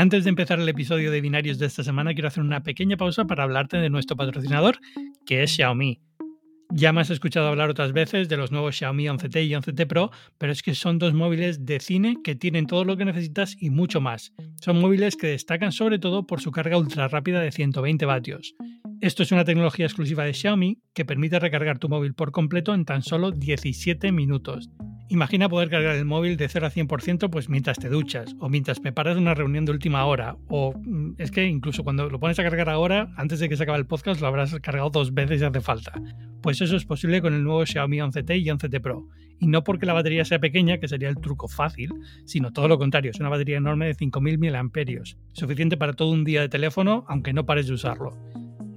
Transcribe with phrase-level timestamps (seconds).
[0.00, 3.26] Antes de empezar el episodio de binarios de esta semana, quiero hacer una pequeña pausa
[3.26, 4.78] para hablarte de nuestro patrocinador,
[5.26, 6.00] que es Xiaomi.
[6.72, 10.10] Ya me has escuchado hablar otras veces de los nuevos Xiaomi 11T y 11T Pro,
[10.38, 13.68] pero es que son dos móviles de cine que tienen todo lo que necesitas y
[13.68, 14.32] mucho más.
[14.62, 18.54] Son móviles que destacan sobre todo por su carga ultra rápida de 120 vatios.
[19.02, 22.86] Esto es una tecnología exclusiva de Xiaomi que permite recargar tu móvil por completo en
[22.86, 24.70] tan solo 17 minutos.
[25.10, 28.78] Imagina poder cargar el móvil de 0 a 100% pues mientras te duchas o mientras
[28.78, 32.44] preparas una reunión de última hora o mm, es que incluso cuando lo pones a
[32.44, 35.44] cargar ahora, antes de que se acabe el podcast lo habrás cargado dos veces si
[35.44, 36.00] hace falta.
[36.40, 39.08] Pues eso es posible con el nuevo Xiaomi 11T y 11T Pro.
[39.40, 41.90] Y no porque la batería sea pequeña, que sería el truco fácil,
[42.24, 44.70] sino todo lo contrario, es una batería enorme de 5000 mAh,
[45.32, 48.16] suficiente para todo un día de teléfono aunque no pares de usarlo.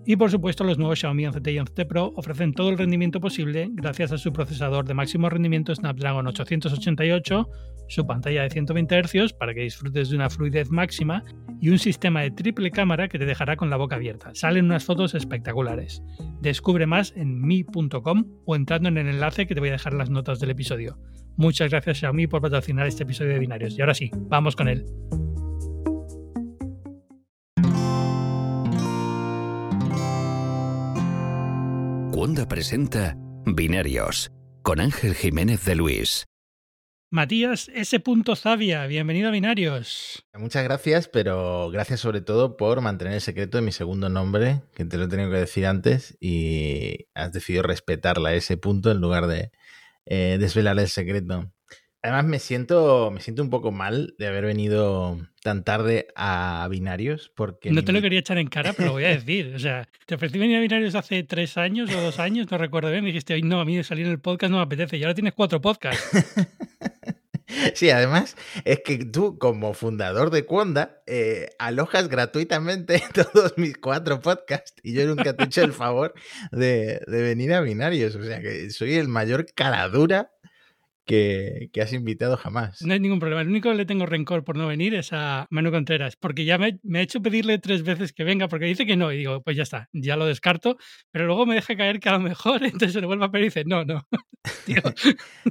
[0.06, 3.70] Y por supuesto, los nuevos Xiaomi 11T y 11T Pro ofrecen todo el rendimiento posible
[3.72, 7.50] gracias a su procesador de máximo rendimiento Snapdragon 888,
[7.88, 11.24] su pantalla de 120 Hz para que disfrutes de una fluidez máxima
[11.62, 14.32] y un sistema de triple cámara que te dejará con la boca abierta.
[14.34, 16.04] Salen unas fotos espectaculares.
[16.42, 20.00] Descubre más en mi.com o entrando en el enlace que te voy a dejar en
[20.00, 20.98] las notas del episodio.
[21.38, 23.78] Muchas gracias Xiaomi por patrocinar este episodio de Binarios.
[23.78, 24.86] Y ahora sí, vamos con él.
[32.16, 36.28] Wanda presenta Binarios con Ángel Jiménez de Luis.
[37.10, 38.04] Matías S.
[38.36, 40.24] Zavia, bienvenido a Binarios.
[40.36, 44.86] Muchas gracias, pero gracias sobre todo por mantener el secreto de mi segundo nombre, que
[44.86, 48.56] te lo he tenido que decir antes, y has decidido respetar la S.
[48.58, 49.52] punto en lugar de
[50.06, 51.52] eh, desvelar el secreto.
[52.04, 57.32] Además, me siento, me siento un poco mal de haber venido tan tarde a binarios.
[57.34, 59.54] porque No te lo quería echar en cara, pero lo voy a decir.
[59.56, 62.92] O sea, te ofrecí venir a binarios hace tres años o dos años, no recuerdo
[62.92, 63.04] bien.
[63.06, 64.98] Me dijiste, no, a mí de salir en el podcast no me apetece.
[64.98, 66.04] Y ahora tienes cuatro podcasts.
[67.76, 74.20] Sí, además es que tú como fundador de Cuonda eh, alojas gratuitamente todos mis cuatro
[74.22, 76.14] podcasts y yo nunca te he hecho el favor
[76.52, 78.16] de, de venir a binarios.
[78.16, 80.32] O sea que soy el mayor caradura
[81.06, 82.82] que, has invitado jamás.
[82.82, 83.42] No hay ningún problema.
[83.42, 86.58] El único que le tengo rencor por no venir es a Manu Contreras, porque ya
[86.58, 89.42] me, me, ha hecho pedirle tres veces que venga, porque dice que no, y digo,
[89.44, 90.78] pues ya está, ya lo descarto,
[91.12, 93.46] pero luego me deja caer que a lo mejor, entonces se le vuelve a pedir
[93.46, 94.08] y dice, no, no.
[94.68, 94.82] yo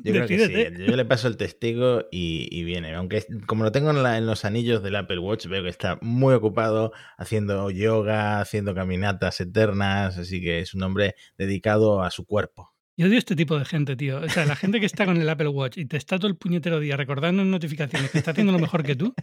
[0.02, 0.84] creo que sí.
[0.86, 2.94] Yo le paso el testigo y, viene.
[2.94, 6.34] Aunque como lo tengo en, en, los anillos del Apple Watch, veo que está muy
[6.34, 12.71] ocupado haciendo yoga, haciendo caminatas eternas, así que es un hombre dedicado a su cuerpo.
[12.96, 14.20] Yo odio este tipo de gente, tío.
[14.20, 16.36] O sea, la gente que está con el Apple Watch y te está todo el
[16.36, 19.14] puñetero día recordando en notificaciones que está haciendo lo mejor que tú.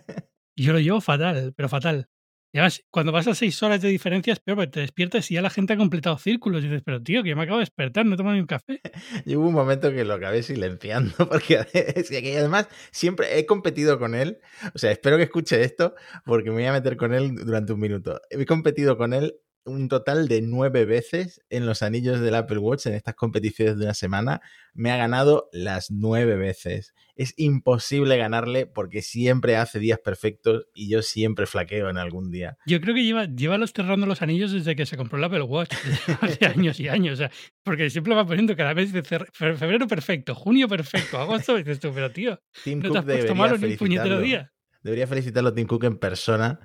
[0.55, 2.09] Yo lo llevo fatal, pero fatal.
[2.51, 5.35] Y además, cuando vas a seis horas de diferencia es peor, porque te despiertas y
[5.35, 6.63] ya la gente ha completado círculos.
[6.63, 8.47] Y dices, pero tío, que yo me acabo de despertar, no he tomado ni un
[8.47, 8.81] café.
[9.25, 13.99] Y hubo un momento que lo acabé silenciando, porque es que además siempre he competido
[13.99, 14.39] con él.
[14.73, 15.93] O sea, espero que escuche esto,
[16.25, 18.19] porque me voy a meter con él durante un minuto.
[18.31, 22.85] He competido con él un total de nueve veces en los anillos del Apple Watch
[22.87, 24.41] en estas competiciones de una semana.
[24.73, 26.93] Me ha ganado las nueve veces.
[27.15, 32.57] Es imposible ganarle porque siempre hace días perfectos y yo siempre flaqueo en algún día.
[32.65, 35.43] Yo creo que lleva, lleva los cerrando los anillos desde que se compró el Apple
[35.43, 35.73] Watch,
[36.21, 37.21] hace años y años.
[37.63, 42.11] porque siempre va poniendo cada vez de febrero perfecto, junio perfecto, agosto, dices tú, pero
[42.11, 44.51] tío, Tim no te has puesto malo ni un puñetero día.
[44.81, 46.59] Debería felicitarlo a Tim Cook en persona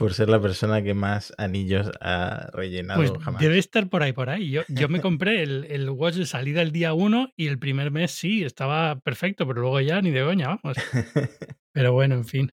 [0.00, 3.42] por ser la persona que más anillos ha rellenado pues jamás.
[3.42, 4.50] Debe estar por ahí, por ahí.
[4.50, 7.90] Yo, yo me compré el, el, watch de salida el día 1 y el primer
[7.90, 10.78] mes sí, estaba perfecto, pero luego ya ni de goña, vamos.
[11.72, 12.50] Pero bueno, en fin.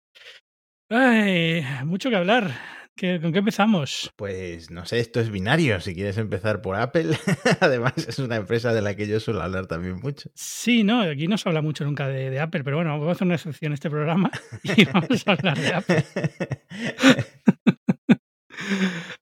[0.91, 2.53] Ay, mucho que hablar.
[3.01, 4.13] ¿Con qué empezamos?
[4.15, 5.81] Pues no sé, esto es binario.
[5.81, 7.17] Si quieres empezar por Apple,
[7.61, 10.29] además es una empresa de la que yo suelo hablar también mucho.
[10.35, 13.25] Sí, no, aquí no se habla mucho nunca de, Apple, pero bueno, vamos a hacer
[13.27, 14.31] una excepción en este programa
[14.77, 16.05] y vamos a hablar de Apple.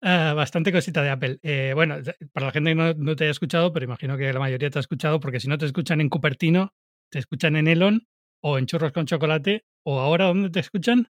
[0.02, 1.40] Ah, bastante cosita de Apple.
[1.44, 1.98] Eh, bueno,
[2.34, 4.80] para la gente que no, no, te haya escuchado, pero imagino que la mayoría te
[4.80, 6.74] ha escuchado, porque si no te escuchan en Cupertino,
[7.10, 8.08] te escuchan en Elon
[8.42, 11.10] o en Churros con Chocolate, o ahora, ¿dónde te escuchan?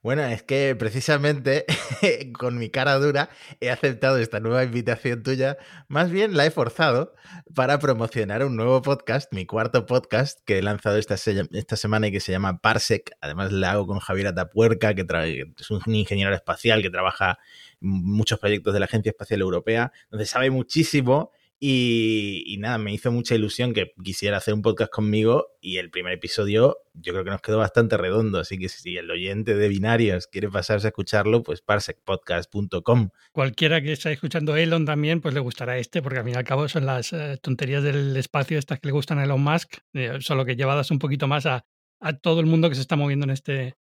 [0.00, 1.66] Bueno, es que precisamente
[2.38, 3.30] con mi cara dura
[3.60, 5.58] he aceptado esta nueva invitación tuya.
[5.88, 7.14] Más bien la he forzado
[7.54, 12.12] para promocionar un nuevo podcast, mi cuarto podcast que he lanzado esta, esta semana y
[12.12, 13.10] que se llama Parsec.
[13.20, 15.04] Además, la hago con Javier Atapuerca, que
[15.58, 17.38] es un ingeniero espacial que trabaja
[17.80, 23.10] en muchos proyectos de la Agencia Espacial Europea, donde sabe muchísimo y, nada, me hizo
[23.10, 27.30] mucha ilusión que quisiera hacer un podcast conmigo y el primer episodio yo creo que
[27.30, 31.42] nos quedó bastante redondo, así que si el oyente de binarios quiere pasarse a escucharlo,
[31.42, 33.10] pues parsecpodcast.com.
[33.32, 36.44] Cualquiera que esté escuchando Elon también, pues le gustará este, porque al fin y al
[36.44, 40.18] cabo son las eh, tonterías del espacio estas que le gustan a Elon Musk, eh,
[40.20, 41.64] solo que llevadas un poquito más a
[42.22, 43.74] todo el mundo que se está moviendo en este,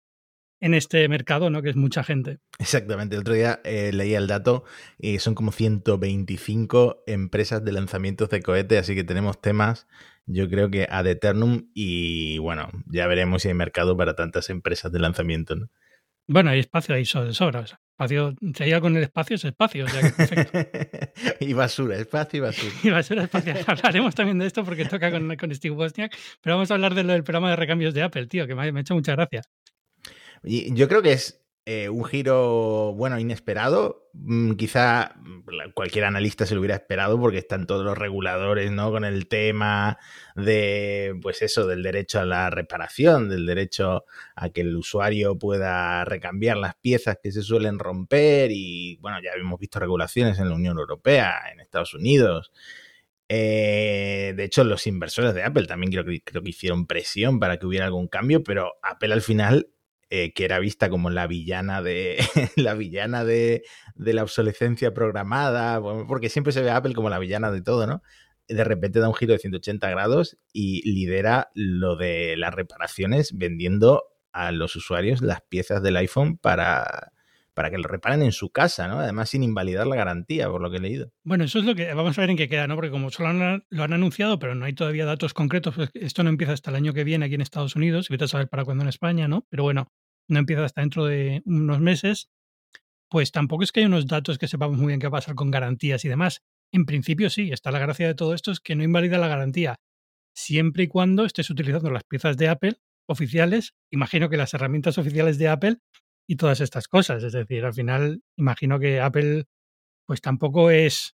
[0.59, 1.61] en este mercado, ¿no?
[1.61, 2.39] Que es mucha gente.
[2.59, 3.15] Exactamente.
[3.15, 4.63] El otro día eh, leía el dato
[4.97, 9.87] y son como 125 empresas de lanzamientos de cohete, así que tenemos temas,
[10.25, 14.91] yo creo que ad eternum y bueno, ya veremos si hay mercado para tantas empresas
[14.91, 15.69] de lanzamiento, ¿no?
[16.29, 17.61] Bueno, hay espacio ahí de sobra.
[17.61, 19.85] espacio, si hay algo en el espacio, es espacio.
[21.39, 22.73] y basura, espacio y basura.
[22.83, 23.53] y basura, espacio.
[23.65, 27.03] Hablaremos también de esto porque toca con, con Steve Wozniak, pero vamos a hablar de
[27.03, 29.41] lo del programa de recambios de Apple, tío, que me, me ha hecho mucha gracia.
[30.43, 34.09] Yo creo que es eh, un giro, bueno, inesperado.
[34.13, 38.89] Mm, quizá mm, cualquier analista se lo hubiera esperado porque están todos los reguladores, ¿no?
[38.89, 39.97] Con el tema
[40.35, 44.05] de, pues eso, del derecho a la reparación, del derecho
[44.37, 49.31] a que el usuario pueda recambiar las piezas que se suelen romper y, bueno, ya
[49.37, 52.53] hemos visto regulaciones en la Unión Europea, en Estados Unidos.
[53.27, 57.85] Eh, de hecho, los inversores de Apple también creo que hicieron presión para que hubiera
[57.87, 59.67] algún cambio, pero Apple al final
[60.09, 62.17] eh, que era vista como la villana de
[62.55, 63.63] la villana de,
[63.95, 68.01] la obsolescencia programada, porque siempre se ve a Apple como la villana de todo, ¿no?
[68.47, 74.03] De repente da un giro de 180 grados y lidera lo de las reparaciones vendiendo
[74.31, 77.11] a los usuarios las piezas del iPhone para,
[77.57, 78.99] para que lo reparen en su casa, ¿no?
[78.99, 81.11] Además, sin invalidar la garantía, por lo que he leído.
[81.23, 82.75] Bueno, eso es lo que vamos a ver en qué queda, ¿no?
[82.75, 83.33] Porque como solo
[83.67, 86.75] lo han anunciado, pero no hay todavía datos concretos, pues esto no empieza hasta el
[86.75, 89.27] año que viene aquí en Estados Unidos, y vete a saber para cuándo en España,
[89.27, 89.47] ¿no?
[89.49, 89.91] Pero bueno,
[90.29, 92.29] no empieza hasta dentro de unos meses,
[93.09, 95.33] pues tampoco es que hay unos datos que sepamos muy bien qué va a pasar
[95.33, 96.43] con garantías y demás.
[96.71, 99.77] En principio sí, está la gracia de todo esto es que no invalida la garantía,
[100.35, 102.75] siempre y cuando estés utilizando las piezas de Apple
[103.07, 105.77] oficiales, imagino que las herramientas oficiales de Apple
[106.27, 107.23] y todas estas cosas.
[107.23, 109.45] Es decir, al final imagino que Apple
[110.07, 111.17] pues tampoco es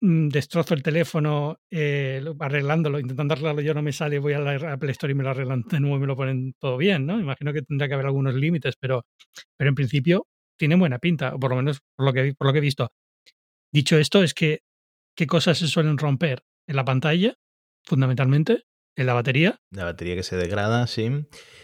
[0.00, 4.74] Mm, destrozo el teléfono eh, arreglándolo, intentando arreglarlo yo no me sale, voy a la
[4.74, 7.18] Apple Store y me lo arreglan de nuevo y me lo ponen todo bien, ¿no?
[7.18, 9.04] Imagino que tendrá que haber algunos límites, pero,
[9.56, 12.52] pero en principio tiene buena pinta, o por lo menos por lo que, por lo
[12.52, 12.92] que he visto.
[13.72, 14.60] Dicho esto, es que
[15.16, 17.34] qué cosas se suelen romper en la pantalla,
[17.84, 18.64] fundamentalmente,
[18.98, 19.60] en la batería.
[19.70, 21.08] La batería que se degrada, sí.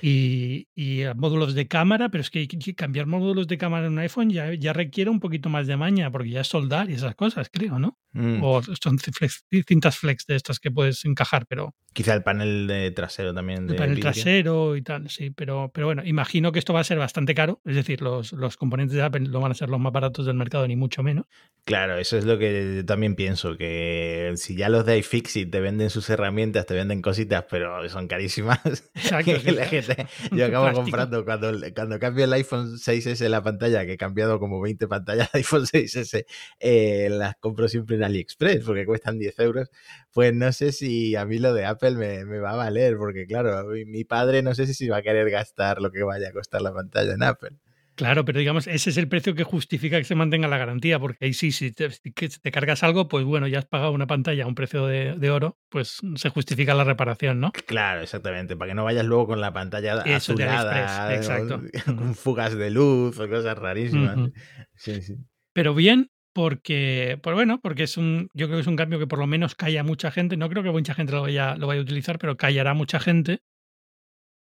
[0.01, 2.47] Y, y, módulos de cámara, pero es que
[2.77, 6.11] cambiar módulos de cámara en un iPhone ya, ya requiere un poquito más de maña,
[6.13, 7.99] porque ya es soldar y esas cosas, creo, ¿no?
[8.13, 8.43] Mm.
[8.43, 11.75] O son cintas flex de estas que puedes encajar, pero...
[11.93, 13.69] Quizá el panel de trasero también.
[13.69, 16.99] el panel trasero y tal, sí, pero, pero bueno, imagino que esto va a ser
[16.99, 19.93] bastante caro, es decir, los, los componentes de Apple no van a ser los más
[19.93, 21.27] baratos del mercado, ni mucho menos.
[21.65, 25.91] Claro, eso es lo que también pienso, que si ya los de iFixit te venden
[25.91, 28.61] sus herramientas, te venden cositas, pero son carísimas.
[28.95, 29.33] Exacto.
[30.33, 34.61] yo acabo comprando cuando, cuando cambio el iPhone 6S la pantalla, que he cambiado como
[34.61, 36.27] 20 pantallas de iPhone 6S,
[36.61, 39.71] eh, las compro siempre en AliExpress porque cuestan 10 euros,
[40.13, 43.65] pues no sé si a mí lo de Apple me, va a valer, porque claro,
[43.87, 46.73] mi, padre no sé si va a querer gastar lo que vaya a costar la
[46.73, 47.57] pantalla en Apple.
[47.95, 51.27] Claro, pero digamos, ese es el precio que justifica que se mantenga la garantía, porque
[51.27, 54.47] ahí sí, si te, te cargas algo, pues bueno, ya has pagado una pantalla a
[54.47, 57.53] un precio de, oro, pues se justifica la reparación, ¿no?
[57.67, 61.61] Claro, exactamente, para que no vayas luego con la pantalla Eso azulada, exacto.
[61.85, 64.31] Con, fugas de luz o cosas rarísimas.
[64.75, 65.17] sí, sí.
[65.53, 69.07] Pero bien, porque, pues bueno, porque es un, yo creo que es un cambio que
[69.07, 70.37] por lo menos calla mucha gente.
[70.37, 73.43] No creo que mucha gente lo vaya, lo vaya a utilizar, pero callará mucha gente.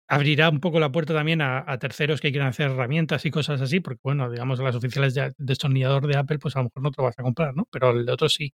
[0.09, 3.81] Abrirá un poco la puerta también a, terceros que quieran hacer herramientas y cosas así,
[3.81, 7.03] porque bueno, digamos, las oficiales de destornillador de Apple, pues a lo mejor no te
[7.03, 7.69] lo vas a comprar, ¿no?
[7.71, 8.55] Pero el de otro sí.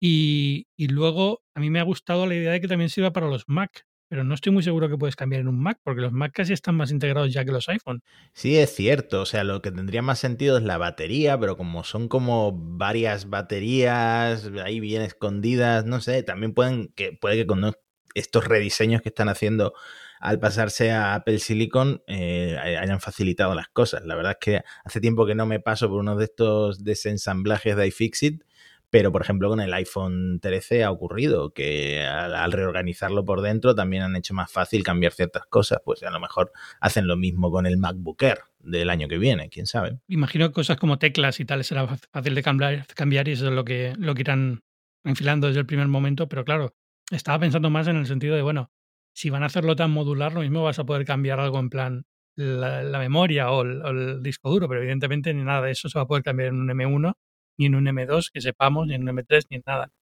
[0.00, 3.28] Y, y luego a mí me ha gustado la idea de que también sirva para
[3.28, 6.10] los Mac, pero no estoy muy seguro que puedes cambiar en un Mac, porque los
[6.10, 8.02] Mac casi están más integrados ya que los iPhone.
[8.32, 9.20] Sí, es cierto.
[9.20, 13.30] O sea, lo que tendría más sentido es la batería, pero como son como varias
[13.30, 17.72] baterías ahí bien escondidas, no sé, también pueden que puede que con
[18.14, 19.74] estos rediseños que están haciendo
[20.20, 24.04] al pasarse a Apple Silicon eh, hayan facilitado las cosas.
[24.04, 27.74] La verdad es que hace tiempo que no me paso por uno de estos desensamblajes
[27.76, 28.44] de iFixit
[28.90, 34.02] pero, por ejemplo, con el iPhone 13 ha ocurrido que al, reorganizarlo por dentro también
[34.02, 35.78] han hecho más fácil cambiar ciertas cosas.
[35.84, 36.50] Pues a lo mejor
[36.80, 40.00] hacen lo mismo con el MacBook Air del año que viene, quién sabe.
[40.08, 43.52] Imagino que cosas como teclas y tal será fácil de cambiar, cambiar y eso es
[43.52, 44.62] lo que, lo que irán
[45.04, 46.28] enfilando desde el primer momento.
[46.28, 46.74] Pero claro,
[47.12, 48.72] estaba pensando más en el sentido de, bueno,
[49.14, 52.04] si van a hacerlo tan modular, lo mismo vas a poder cambiar algo en plan
[52.36, 55.98] la, memoria o el, o el, disco duro, pero evidentemente ni nada de eso se
[55.98, 57.14] va a poder cambiar en un M1
[57.58, 59.92] ni en un M2 que sepamos, ni en un M3, ni en nada.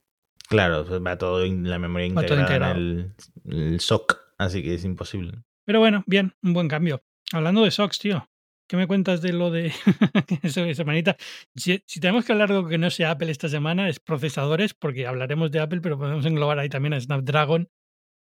[0.48, 5.42] Claro, va todo en la memoria integrada en el, SOC, así que es imposible.
[5.64, 7.02] Pero bueno, bien, un buen cambio.
[7.32, 8.30] Hablando de SOCs, tío,
[8.68, 9.72] ¿qué me cuentas de lo de
[10.42, 11.16] esa semanita?
[11.56, 15.06] Si, tenemos que hablar de algo que no sea Apple esta semana, es procesadores, porque
[15.06, 17.68] hablaremos de Apple, pero podemos englobar ahí también a Snapdragon,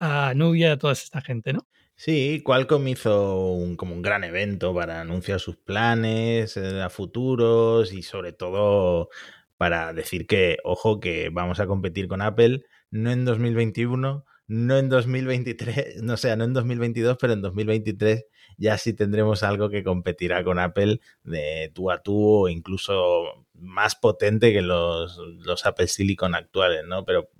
[0.00, 1.66] a Nubia, a toda esta gente, ¿no?
[1.96, 7.92] Sí, Qualcomm hizo un, como un gran evento para anunciar sus planes eh, a futuros
[7.92, 9.10] y sobre todo
[9.56, 14.88] para decir que, ojo, que vamos a competir con Apple no en 2021, no en
[14.88, 20.44] 2023, no sea, no en 2022, pero en 2023 ya sí tendremos algo que competirá
[20.44, 26.34] con Apple de tú a tú o incluso más potente que los, los Apple Silicon
[26.34, 27.04] actuales, ¿no?
[27.04, 27.30] Pero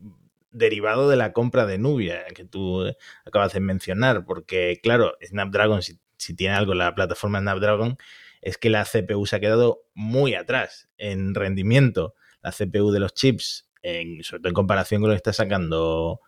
[0.55, 2.85] derivado de la compra de Nubia que tú
[3.27, 5.99] acabas de mencionar, porque claro, Snapdragon, si,
[6.37, 7.99] tiene algo la plataforma Snapdragon,
[8.41, 12.15] es que la CPU se ha quedado muy atrás en rendimiento.
[12.43, 16.21] La CPU de los chips, en, sobre todo en comparación con lo que está sacando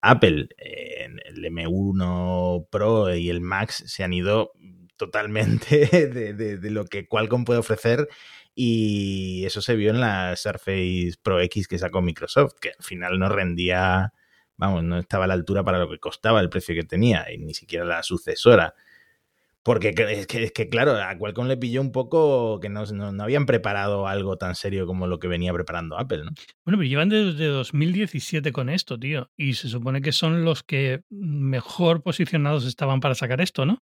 [0.00, 4.52] Apple, en el M1 Pro y el Max, se han ido
[4.98, 8.08] totalmente de, lo que Qualcomm puede ofrecer
[8.60, 13.16] y eso se vio en la Surface Pro X que sacó Microsoft, que al final
[13.16, 14.12] no rendía,
[14.56, 17.38] vamos, no estaba a la altura para lo que costaba el precio que tenía, y
[17.38, 18.74] ni siquiera la sucesora.
[19.62, 23.12] Porque es que, es que, claro, a Qualcomm le pilló un poco que no, no,
[23.12, 26.32] no, habían preparado algo tan serio como lo que venía preparando Apple, ¿no?
[26.64, 29.30] Bueno, pero llevan desde 2017 con esto, tío.
[29.36, 33.78] Y se supone que son los que mejor posicionados estaban para sacar esto, ¿no?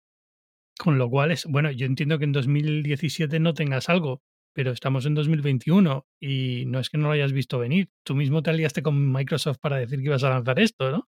[0.79, 4.21] Con lo cual es, bueno, yo entiendo que en 2017 no tengas algo,
[4.53, 7.89] pero estamos en 2021 y no es que no lo hayas visto venir.
[8.03, 11.07] Tú mismo te aliaste con Microsoft para decir que ibas a lanzar esto, ¿no?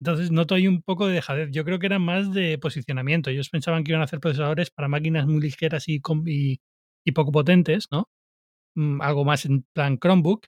[0.00, 1.50] Entonces noto ahí un poco de dejadez.
[1.52, 3.30] Yo creo que era más de posicionamiento.
[3.30, 6.00] Ellos pensaban que iban a hacer procesadores para máquinas muy ligeras y,
[7.04, 8.08] y, poco potentes, ¿no?
[8.76, 10.46] Mm, algo más en plan Chromebook.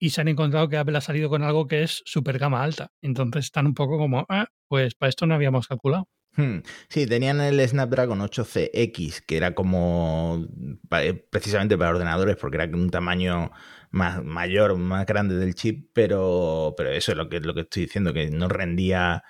[0.00, 2.92] Y se han encontrado que Apple ha salido con algo que es super gama alta.
[3.02, 6.08] Entonces están un poco como, ah, pues para esto no habíamos calculado.
[6.36, 6.58] Hmm.
[6.88, 10.46] Sí, tenían el Snapdragon 8CX, que era como
[10.92, 13.50] eh, precisamente para ordenadores, porque era un tamaño
[13.90, 17.84] más mayor, más grande del chip, pero, pero eso es lo que, lo que estoy
[17.84, 19.24] diciendo, que no rendía,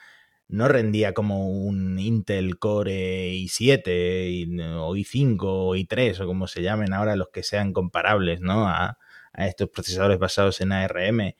[0.49, 6.93] no rendía como un Intel Core i7 o i5 o i3 o como se llamen
[6.93, 8.69] ahora los que sean comparables ¿no?
[8.69, 8.99] a,
[9.33, 11.35] a estos procesadores basados en ARM.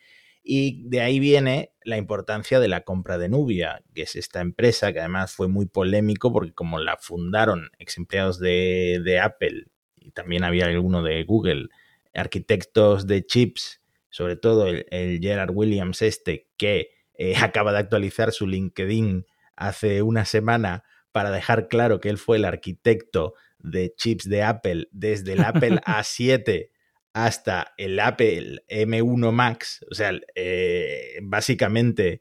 [0.49, 4.93] Y de ahí viene la importancia de la compra de Nubia, que es esta empresa
[4.93, 9.65] que además fue muy polémico porque como la fundaron ex empleados de, de Apple
[9.97, 11.67] y también había alguno de Google,
[12.15, 18.31] arquitectos de chips, sobre todo el, el Gerard Williams este, que eh, acaba de actualizar
[18.31, 19.27] su LinkedIn
[19.57, 24.87] hace una semana para dejar claro que él fue el arquitecto de chips de Apple
[24.93, 26.69] desde el Apple A7
[27.17, 32.21] hasta el Apple M1 Max, o sea, eh, básicamente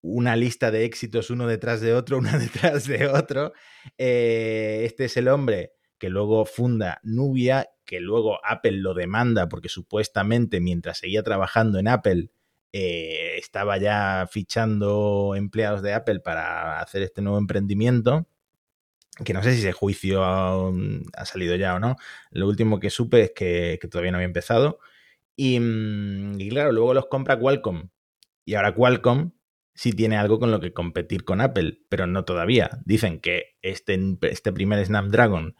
[0.00, 3.52] una lista de éxitos uno detrás de otro, uno detrás de otro.
[3.98, 9.68] Eh, este es el hombre que luego funda Nubia, que luego Apple lo demanda porque
[9.68, 12.30] supuestamente mientras seguía trabajando en Apple
[12.72, 18.26] eh, estaba ya fichando empleados de Apple para hacer este nuevo emprendimiento
[19.24, 20.70] que no sé si ese juicio ha,
[21.16, 21.96] ha, salido ya o no.
[22.30, 24.78] Lo último que supe es que, todavía no había empezado.
[25.36, 27.90] Y, mm, y, claro, luego los compra Qualcomm.
[28.44, 29.32] Y ahora Qualcomm
[29.74, 32.70] sí tiene algo con lo que competir con Apple, pero no todavía.
[32.84, 35.56] Dicen que este, este primer Snapdragon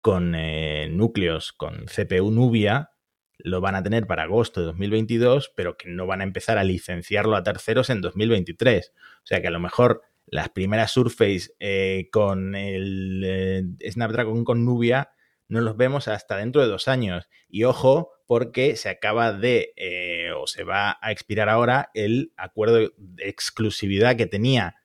[0.00, 2.90] con eh, núcleos, con CPU Nubia,
[3.38, 6.64] lo van a tener para agosto de 2022, pero que no van a empezar a
[6.64, 8.92] licenciarlo a terceros en 2023.
[8.96, 14.64] O sea que a lo mejor las primeras Surface eh, con el eh, Snapdragon con
[14.64, 15.10] Nubia
[15.48, 17.28] no los vemos hasta dentro de dos años.
[17.48, 22.76] Y ojo, porque se acaba de, eh, o se va a expirar ahora, el acuerdo
[22.76, 24.76] de exclusividad que tenía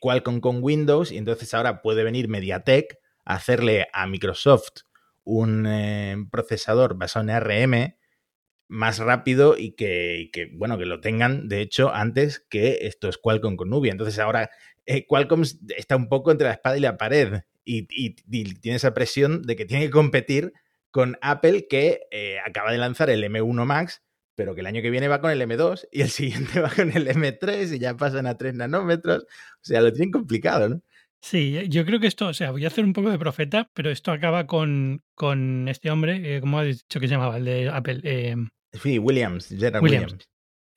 [0.00, 4.82] Qualcomm con Windows, y entonces ahora puede venir MediaTek a hacerle a Microsoft
[5.24, 7.94] un procesador basado en ARM
[8.68, 13.18] más rápido y que, que, bueno, que lo tengan, de hecho, antes que esto es
[13.18, 13.92] Qualcomm con Nubia.
[13.92, 14.50] Entonces ahora
[14.86, 15.42] eh, Qualcomm
[15.76, 19.66] está un poco entre la espada y la pared y, tiene esa presión de que
[19.66, 20.54] tiene que competir
[20.90, 24.02] con Apple que eh, acaba de lanzar el M1 Max,
[24.34, 26.90] pero que el año que viene va con el M2 y el siguiente va con
[26.90, 29.24] el M3 y ya pasan a 3 nanómetros.
[29.24, 30.82] O sea, lo tienen complicado, ¿no?
[31.20, 33.90] Sí, yo creo que esto, o sea, voy a hacer un poco de profeta, pero
[33.90, 37.38] esto acaba con, con este hombre, eh, ¿cómo has dicho que se llamaba?
[37.38, 38.00] El de Apple.
[38.72, 40.12] Sí, Williams, Gerard Williams.
[40.12, 40.28] Williams.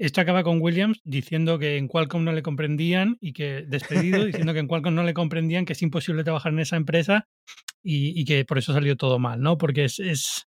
[0.02, 4.52] Esto acaba con Williams diciendo que en Qualcomm no le comprendían y que, despedido, diciendo
[4.54, 7.28] que en Qualcomm no le comprendían, que es imposible trabajar en esa empresa
[7.84, 9.60] y, y que por eso salió todo mal, ¿no?
[9.60, 10.00] Porque es.
[10.00, 10.48] es...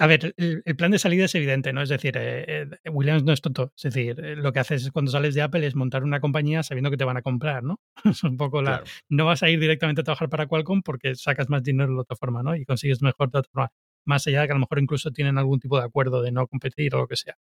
[0.00, 1.80] A ver, el, el, plan de salida es evidente, ¿no?
[1.82, 3.72] Es decir, eh, eh, Williams no es tonto.
[3.76, 6.90] Es decir, eh, lo que haces cuando sales de Apple es montar una compañía sabiendo
[6.90, 7.78] que te van a comprar, ¿no?
[8.04, 8.78] Es un poco la.
[8.78, 8.84] Claro.
[9.10, 12.16] No vas a ir directamente a trabajar para Qualcomm porque sacas más dinero de otra
[12.16, 12.56] forma, ¿no?
[12.56, 13.72] Y consigues mejor de otra forma
[14.04, 16.46] más allá de que a lo mejor incluso tienen algún tipo de acuerdo de no
[16.46, 17.36] competir o lo que sea.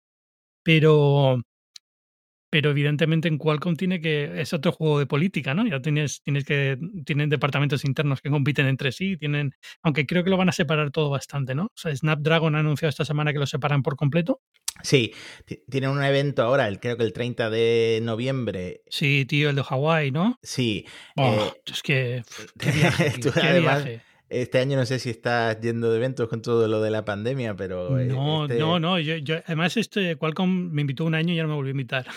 [0.63, 1.41] Pero,
[2.50, 5.67] pero evidentemente en Qualcomm tiene que es otro juego de política, ¿no?
[5.67, 10.29] Ya tienes tienes que tienen departamentos internos que compiten entre sí, tienen aunque creo que
[10.29, 11.65] lo van a separar todo bastante, ¿no?
[11.65, 14.41] O sea, Snapdragon ha anunciado esta semana que lo separan por completo.
[14.83, 15.13] Sí,
[15.69, 18.81] tienen un evento ahora, el, creo que el 30 de noviembre.
[18.88, 20.38] Sí, tío, el de Hawái, ¿no?
[20.43, 20.85] Sí.
[21.15, 22.24] Oh, eh, es que
[22.59, 24.01] qué viaje, tío, qué viaje.
[24.29, 27.55] Este año no sé si estás yendo de eventos con todo lo de la pandemia,
[27.55, 28.00] pero...
[28.00, 28.58] Eh, no, este...
[28.58, 29.00] no, no.
[29.00, 31.72] Yo, yo, además, este Qualcomm me invitó un año y ya no me volvió a
[31.72, 32.08] invitar.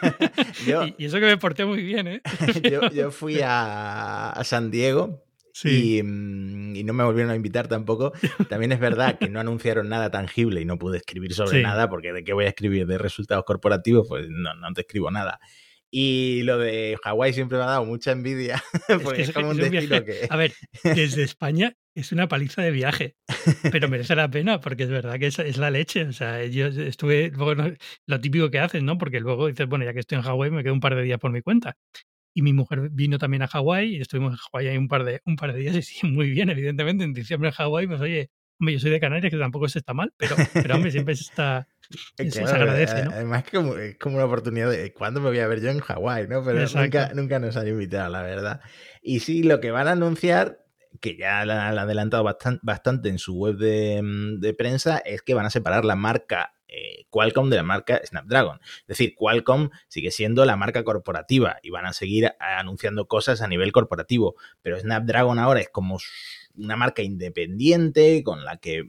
[0.66, 2.22] yo, y, y, eso que me porté muy bien, ¿eh?
[2.70, 5.96] yo, yo, fui a, a San Diego Sí.
[5.96, 8.12] Y, mm, y, no me volvieron a invitar tampoco.
[8.50, 11.62] También es verdad que no anunciaron nada tangible y no pude escribir sobre sí.
[11.62, 12.86] nada, porque ¿de qué voy a escribir?
[12.86, 14.06] ¿De resultados corporativos?
[14.06, 15.40] Pues no, no te escribo nada.
[15.98, 18.62] Y lo de Hawái siempre me ha dado mucha envidia,
[19.02, 20.26] porque es, es como un es destino que...
[20.28, 20.52] A ver,
[20.84, 23.16] desde España es una paliza de viaje,
[23.72, 26.04] pero merece la pena, porque es verdad que es, es la leche.
[26.04, 27.72] O sea, yo estuve, bueno,
[28.06, 28.98] lo típico que haces, ¿no?
[28.98, 31.18] Porque luego dices, bueno, ya que estoy en Hawái, me quedo un par de días
[31.18, 31.78] por mi cuenta
[32.34, 35.22] y mi mujer vino también a Hawái y estuvimos en Hawái ahí un par de
[35.24, 38.28] un par de días y sí, muy bien, evidentemente, en diciembre en Hawái, pues oye,
[38.60, 41.14] hombre, yo soy de Canarias, que tampoco se está mal, pero, pero hombre, siempre
[42.30, 43.10] se agradece, ¿no?
[43.12, 45.80] Además, es como, es como, una oportunidad de cuándo me voy a ver yo en
[45.80, 46.44] Hawái, ¿no?
[46.44, 48.60] Pero nunca, nunca, nos han invitado, la verdad.
[49.02, 50.64] Y sí, lo que van a anunciar,
[51.00, 54.00] que ya la han adelantado bastante, bastante en su web de,
[54.38, 58.58] de, prensa, es que van a separar la marca eh, Qualcomm de la marca Snapdragon.
[58.62, 63.48] Es decir, Qualcomm sigue siendo la marca corporativa y van a seguir anunciando cosas a
[63.48, 65.98] nivel corporativo, pero Snapdragon ahora es como
[66.56, 68.84] una marca independiente con la que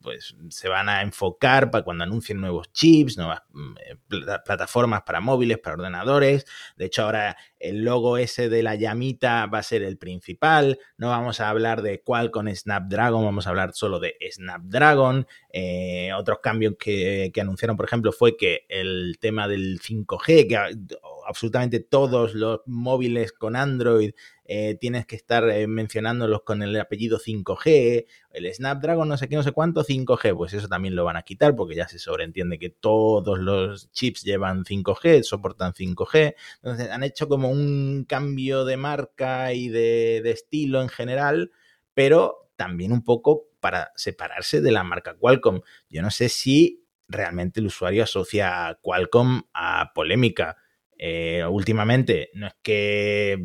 [0.00, 3.42] pues se van a enfocar para cuando anuncien nuevos chips, nuevas
[4.08, 6.46] pl plataformas para móviles, para ordenadores.
[6.76, 10.78] De hecho, ahora el logo ese de la llamita va a ser el principal.
[10.96, 15.26] No vamos a hablar de Qualcomm Snapdragon, vamos a hablar solo de Snapdragon.
[15.52, 20.56] Eh, otros cambios que, que, anunciaron, por ejemplo, fue que el tema del 5G, que
[21.30, 24.12] absolutamente todos los móviles con Android
[24.44, 29.36] eh, tienes que estar eh, mencionándolos con el apellido 5G, el Snapdragon no sé qué,
[29.36, 32.58] no sé cuánto, 5G, pues eso también lo van a quitar porque ya se sobreentiende
[32.58, 38.76] que todos los chips llevan 5G, soportan 5G, entonces han hecho como un cambio de
[38.76, 41.52] marca y de, de estilo en general,
[41.94, 45.60] pero también un poco para separarse de la marca Qualcomm.
[45.88, 50.56] Yo no sé si realmente el usuario asocia a Qualcomm a polémica.
[51.02, 53.42] Eh, últimamente no es que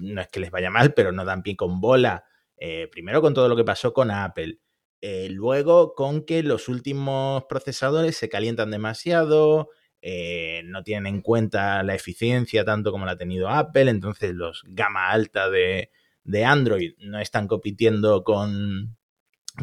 [0.00, 2.24] no es que les vaya mal, pero no dan pie con bola.
[2.56, 4.58] Eh, primero con todo lo que pasó con Apple.
[5.00, 9.68] Eh, luego con que los últimos procesadores se calientan demasiado,
[10.64, 15.10] no tienen en cuenta la eficiencia tanto como la ha tenido Apple, entonces los gama
[15.10, 15.90] alta de,
[16.22, 18.96] de Android no están compitiendo con,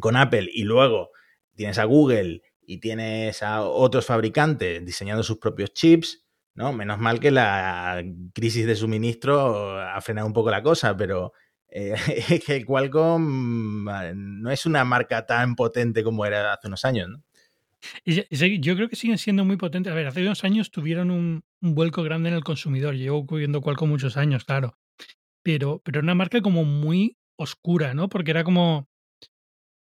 [0.01, 1.11] con Apple y luego
[1.55, 6.22] tienes a Google y tienes a otros fabricantes diseñando sus propios chips
[6.55, 6.73] ¿no?
[6.73, 11.33] Menos mal que la crisis de suministro ha frenado un poco la cosa, pero
[11.69, 11.95] eh,
[12.45, 17.23] que Qualcomm no es una marca tan potente como era hace unos años, ¿no?
[18.05, 19.91] Yo creo que siguen siendo muy potentes.
[19.91, 22.95] A ver, hace unos años tuvieron un, un vuelco grande en el consumidor.
[22.95, 24.77] Llevo cubriendo Qualcomm muchos años, claro.
[25.41, 28.07] Pero, pero una marca como muy oscura, ¿no?
[28.07, 28.87] Porque era como...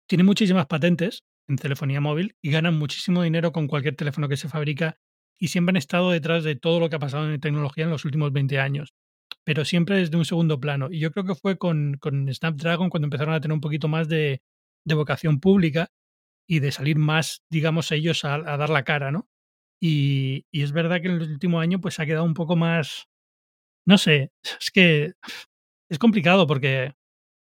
[0.06, 4.48] Tiene muchísimas patentes en telefonía móvil y ganan muchísimo dinero con cualquier teléfono que se
[4.48, 4.98] fabrica
[5.38, 8.04] y siempre han estado detrás de todo lo que ha pasado en tecnología en los
[8.04, 8.94] últimos 20 años,
[9.44, 10.88] pero siempre desde un segundo plano.
[10.90, 14.08] Y yo creo que fue con, con Snapdragon cuando empezaron a tener un poquito más
[14.08, 14.42] de,
[14.84, 15.90] de vocación pública
[16.48, 19.28] y de salir más, digamos, ellos a, dar la cara, ¿no?
[19.80, 23.06] Y, y, es verdad que en el último año pues ha quedado un poco más,
[23.86, 25.12] no sé, es que
[25.88, 26.94] es complicado porque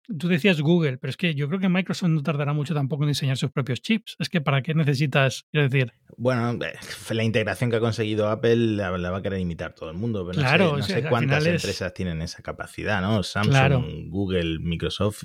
[0.06, 3.08] tú decías Google, pero es que yo creo que Microsoft no tardará mucho tampoco en
[3.08, 4.16] diseñar sus propios chips.
[4.18, 5.92] Es que ¿para qué necesitas, quiero decir?
[6.16, 6.74] Bueno, eh,
[7.10, 10.26] la integración que ha conseguido Apple la, la va a querer imitar todo el mundo,
[10.26, 11.94] pero claro, no sé, no sé cuántas empresas es...
[11.94, 13.22] tienen esa capacidad, ¿no?
[13.22, 13.84] Samsung, claro.
[14.08, 15.24] Google, Microsoft.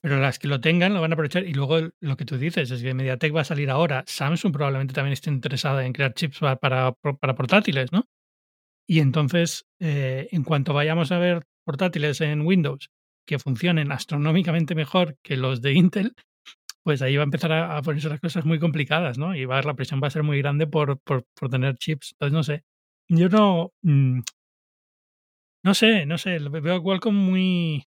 [0.00, 1.44] Pero las que lo tengan lo van a aprovechar.
[1.44, 4.04] Y luego lo que tú dices es que MediaTek va a salir ahora.
[4.06, 8.08] Samsung probablemente también esté interesada en crear chips para, para, para portátiles, ¿no?
[8.86, 12.90] Y entonces, eh, en cuanto vayamos a ver portátiles en Windows
[13.28, 16.14] que funcionen astronómicamente mejor que los de Intel,
[16.82, 19.36] pues ahí va a empezar a, ponerse las cosas muy complicadas, ¿no?
[19.36, 22.12] Y va la presión va a ser muy grande por, por, por tener chips.
[22.12, 22.64] Entonces, no sé.
[23.10, 23.72] Yo no.
[23.82, 24.20] Mmm,
[25.62, 26.38] no sé, no sé.
[26.38, 27.84] Veo a Qualcomm muy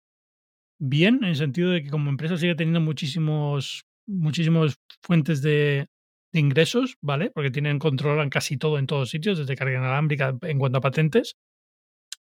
[0.81, 5.87] bien, en el sentido de que como empresa sigue teniendo muchísimos, muchísimos fuentes de,
[6.33, 7.31] de ingresos, ¿vale?
[7.35, 10.81] Porque tienen control en casi todo en todos sitios, desde carga inalámbrica en cuanto a
[10.83, 11.37] patentes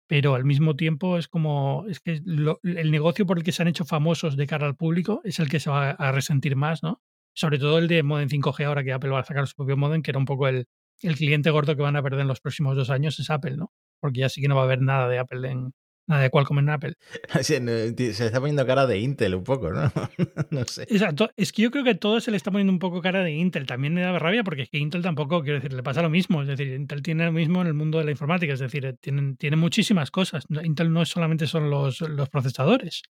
[0.09, 3.67] pero al mismo tiempo es como, es que el negocio por el que se han
[3.67, 7.03] hecho famosos de cara al público es el que se va a resentir más, ¿no?
[7.35, 10.01] Sobre todo el de modem 5G ahora que Apple va a sacar su propio modem,
[10.01, 10.65] que era un poco el,
[11.03, 13.71] el cliente gordo que van a perder en los próximos dos años es Apple, ¿no?
[13.99, 15.73] Porque ya sí que no va a haber nada de Apple en,
[16.09, 16.93] nada de Qualcomm en Apple.
[17.41, 19.91] se le está poniendo cara de Intel un poco, ¿no?
[20.49, 20.83] no sé.
[20.83, 21.29] Exacto.
[21.37, 23.67] Es que yo creo que todo se le está poniendo un poco cara de Intel.
[23.67, 26.41] También me da rabia porque es que Intel tampoco, quiero decir, le pasa lo mismo.
[26.41, 28.53] Es decir, Intel tiene lo mismo en el mundo de la informática.
[28.53, 30.45] Es decir, tienen, tiene muchísimas cosas.
[30.63, 33.03] Intel no solamente son los, los procesadores.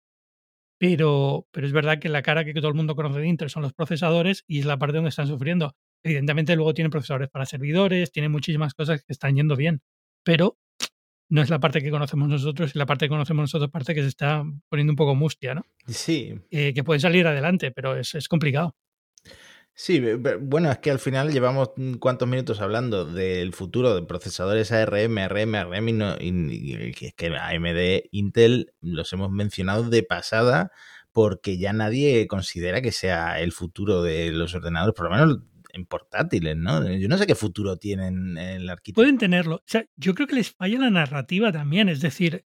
[0.77, 3.63] Pero, pero es verdad que la cara que todo el mundo conoce de Intel son
[3.63, 5.75] los procesadores y es la parte donde están sufriendo.
[6.03, 9.81] Evidentemente luego tienen procesadores para servidores, tiene muchísimas cosas que están yendo bien,
[10.23, 10.57] pero
[11.29, 14.01] no es la parte que conocemos nosotros, es la parte que conocemos nosotros, parte que
[14.01, 15.65] se está poniendo un poco mustia, ¿no?
[15.87, 16.35] Sí.
[16.49, 18.75] Eh, que puede salir adelante, pero es, es, complicado.
[19.73, 20.01] Sí,
[20.41, 25.55] bueno, es que al final llevamos cuántos minutos hablando del futuro de procesadores ARM, ARM,
[25.55, 30.71] ARM y, no, y, es que AMD, Intel los hemos mencionado de pasada
[31.11, 35.39] porque ya nadie considera que sea el futuro de los ordenadores, por lo menos
[35.69, 36.87] en portátiles, ¿no?
[36.91, 39.01] Yo no sé qué futuro tienen el arquitecto.
[39.01, 39.55] Pueden tenerlo.
[39.55, 41.89] O sea, yo creo que les falla la narrativa también.
[41.89, 42.45] Es decir,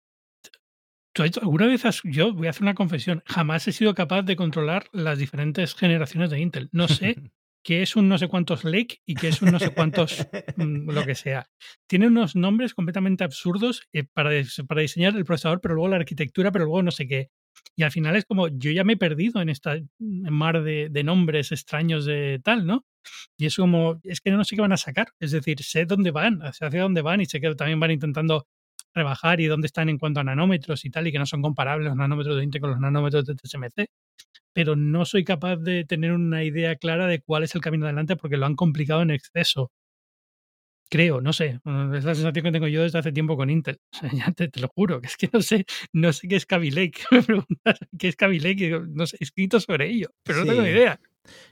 [1.41, 4.87] alguna vez has, yo voy a hacer una confesión, jamás he sido capaz de controlar
[4.93, 6.69] las diferentes generaciones de Intel.
[6.73, 7.17] No sé
[7.65, 10.27] qué es un no sé cuántos Lake y qué es un no sé cuántos
[10.57, 11.47] mm, lo que sea.
[11.87, 14.31] Tiene unos nombres completamente absurdos eh, para,
[14.67, 17.31] para diseñar el procesador, pero luego la arquitectura, pero luego no sé qué.
[17.77, 21.05] Y al final es como, yo ya me he perdido en esta mar de, de
[21.05, 22.85] nombres extraños de tal, ¿no?
[23.37, 25.09] Y es como, es que no sé qué van a sacar.
[25.21, 28.47] Es decir, sé dónde van, hacia dónde van y sé que también van intentando
[28.95, 31.89] rebajar y dónde están en cuanto a nanómetros y tal, y que no son comparables
[31.89, 33.87] los nanómetros de Intel con los nanómetros de TSMC.
[34.53, 38.17] Pero no soy capaz de tener una idea clara de cuál es el camino adelante
[38.17, 39.71] porque lo han complicado en exceso.
[40.91, 41.61] Creo, no sé.
[41.95, 43.79] Es la sensación que tengo yo desde hace tiempo con Intel.
[44.13, 47.01] ya te, lo juro, que es que no sé, no sé qué es Kaby Lake.
[47.11, 50.63] Me preguntas qué es Kaby Lake, no sé, he escrito sobre ello, pero no tengo
[50.63, 50.99] ni idea.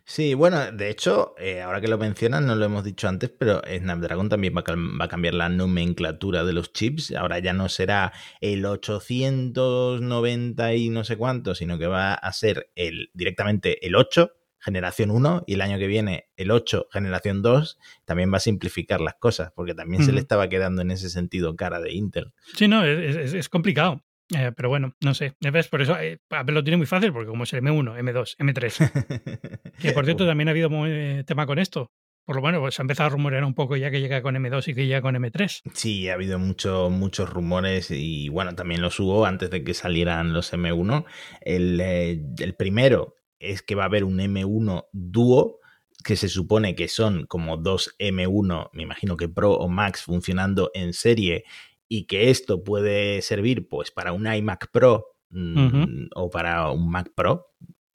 [0.05, 3.61] Sí, bueno, de hecho, eh, ahora que lo mencionas, no lo hemos dicho antes, pero
[3.67, 7.13] Snapdragon también va a, cambiar la nomenclatura de los chips.
[7.13, 12.71] Ahora ya no será el 890 y no sé cuánto, sino que va a ser
[12.77, 17.79] el, directamente el 8, generación 1, y el año que viene el 8, generación 2.
[18.05, 21.57] También va a simplificar las cosas, porque también se le estaba quedando en ese sentido
[21.57, 22.33] cara de Intel.
[22.55, 24.06] Sí, no, es complicado.
[24.35, 25.35] Eh, pero bueno, no sé.
[25.41, 25.69] ¿Ves?
[25.69, 29.73] Por eso eh, Apple lo tiene muy fácil, porque como es el M1, M2, M3.
[29.81, 31.91] que por cierto, también ha habido eh, tema con esto.
[32.25, 34.35] Por lo menos, pues se ha empezado a rumorear un poco ya que llega con
[34.35, 35.63] M2 y que llega con M3.
[35.75, 40.33] Sí, ha habido mucho, muchos rumores y bueno, también los hubo antes de que salieran
[40.33, 41.05] los M1.
[41.41, 45.61] El, el primero es que va a haber un M1 dúo
[46.03, 50.71] que se supone que son como dos M1, me imagino que Pro o Max funcionando
[50.75, 51.45] en serie
[51.89, 57.11] y que esto puede servir pues para un iMac Pro mm, o para un Mac
[57.15, 57.53] Pro.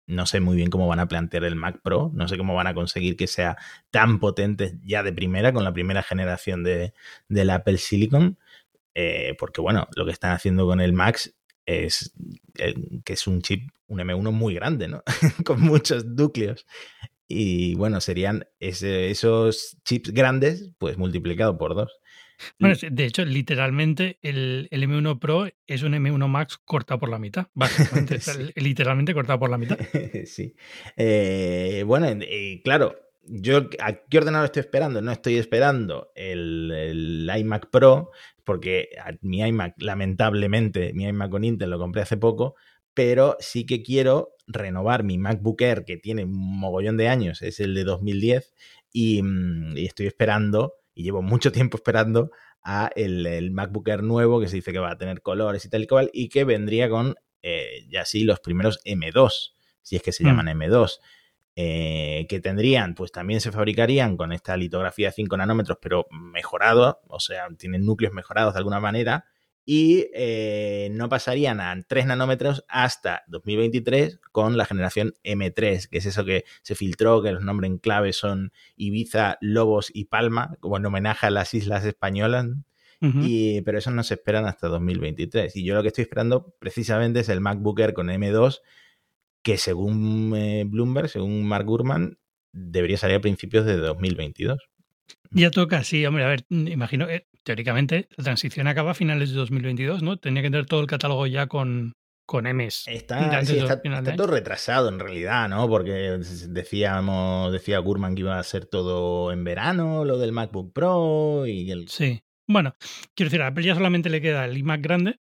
[0.08, 2.68] No sé muy bien cómo van a plantear el Mac Pro, no sé cómo van
[2.68, 3.58] a conseguir que sea
[3.92, 6.94] tan potente ya de primera, con la primera generación de,
[7.30, 8.38] del Apple Silicon,
[8.94, 11.34] eh, porque bueno, lo que están haciendo con el Max
[11.66, 12.14] es
[12.58, 12.74] eh,
[13.06, 15.04] que es un chip, un M1 muy grande, ¿no?
[15.46, 16.66] con muchos núcleos.
[17.28, 22.01] Y bueno, serían esos chips grandes, pues multiplicado por dos.
[22.60, 27.48] Bueno, de hecho, literalmente el, M1 Pro es un M1 Max cortado por la mitad,
[27.54, 28.20] básicamente,
[28.56, 29.78] literalmente cortado por la mitad.
[30.26, 30.56] sí.
[30.98, 32.08] Eh, bueno,
[32.64, 35.02] claro, yo ¿a qué ordenador estoy esperando?
[35.02, 38.12] No estoy esperando el, iMac Pro,
[38.44, 38.90] porque
[39.22, 42.56] mi iMac, lamentablemente, mi iMac con Intel lo compré hace poco,
[42.94, 47.60] pero sí que quiero renovar mi MacBook Air, que tiene un mogollón de años, es
[47.60, 48.54] el de 2010,
[48.92, 52.32] y, mm, y estoy esperando y llevo mucho tiempo esperando
[52.64, 55.84] a el, MacBook Air nuevo que se dice que va a tener colores y tal
[55.84, 60.12] y cual y que vendría con eh, ya sí los primeros M2, si es que
[60.12, 60.28] se mm.
[60.28, 61.00] llaman M2.
[61.58, 67.02] Eh, que tendrían, pues también se fabricarían con esta litografía de 5 nanómetros, pero mejorado,
[67.10, 69.26] o sea, tienen núcleos mejorados de alguna manera,
[69.66, 76.06] y eh, no pasarían a 3 nanómetros hasta 2023 con la generación M3, que es
[76.06, 80.78] eso que se filtró, que los nombres en clave son Ibiza, Lobos y Palma, como
[80.78, 82.48] en homenaje a las islas españolas.
[83.02, 85.56] y, pero eso no se esperan hasta 2023.
[85.56, 88.62] Y yo lo que estoy esperando precisamente es el MacBook Air con M2,
[89.42, 92.20] que según eh, Bloomberg, según Mark Gurman,
[92.52, 94.60] debería salir a principios de 2022.
[95.34, 99.36] Ya toca, sí, hombre, a ver, imagino, eh, teóricamente la transición acaba a finales de
[99.38, 100.18] 2022, ¿no?
[100.18, 101.94] Tenía que tener todo el catálogo ya con,
[102.26, 102.86] con M's.
[102.88, 105.68] Está, está, todo retrasado en realidad, ¿no?
[105.70, 111.46] Porque decíamos, decía Gurman que iba a ser todo en verano, lo del MacBook Pro
[111.48, 111.88] y el...
[111.88, 112.22] Sí.
[112.48, 112.76] Bueno,
[113.16, 115.20] quiero decir, a Apple ya solamente le queda el iMac grande,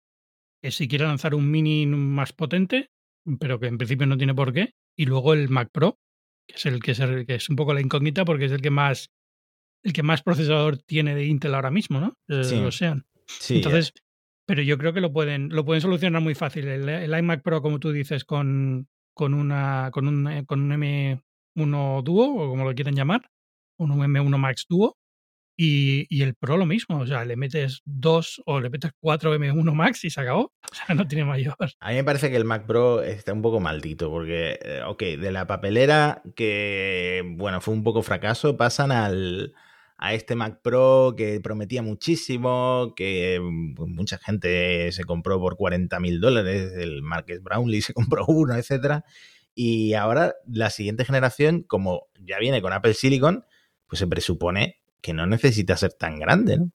[0.63, 2.91] que si quiere lanzar un mini más potente,
[3.41, 5.99] pero que en principio no tiene por qué, y luego el Mac Pro,
[6.47, 8.71] que es el que es, que es un poco la incógnita porque es el que
[8.71, 9.11] más
[9.85, 12.17] el que más procesador tiene de Intel ahora mismo, ¿no?
[12.29, 12.61] Eh, Sí.
[12.61, 13.07] Lo sean.
[13.27, 13.93] Sí, Entonces,
[14.47, 16.67] pero yo creo que lo pueden, lo pueden solucionar muy fácil.
[16.69, 20.71] El, el iMac Pro, como tú dices, con, con una con un, eh, con un
[20.73, 23.31] M1 Duo, o como lo quieren llamar,
[23.79, 24.97] un M1 Max Duo,
[25.57, 26.99] y, y el Pro lo mismo.
[26.99, 30.53] O sea, le metes dos o le metes cuatro M1 Max y se acabó.
[30.73, 31.57] O sea, no tiene mayor.
[31.81, 35.03] A mí me parece que el Mac Pro está un poco maldito, porque, eh, ok,
[35.03, 39.55] de la papelera, que, bueno, fue un poco fracaso, pasan al,
[40.05, 45.99] a este Mac Pro que prometía muchísimo, que mm, mucha gente se compró por 40
[45.99, 49.05] mil dólares, el Marques Brownlee se compró uno, etcétera.
[49.55, 53.45] Y ahora la siguiente generación, como ya viene con Apple Silicon,
[53.87, 56.71] pues se presupone que no necesita ser tan grande, ¿no?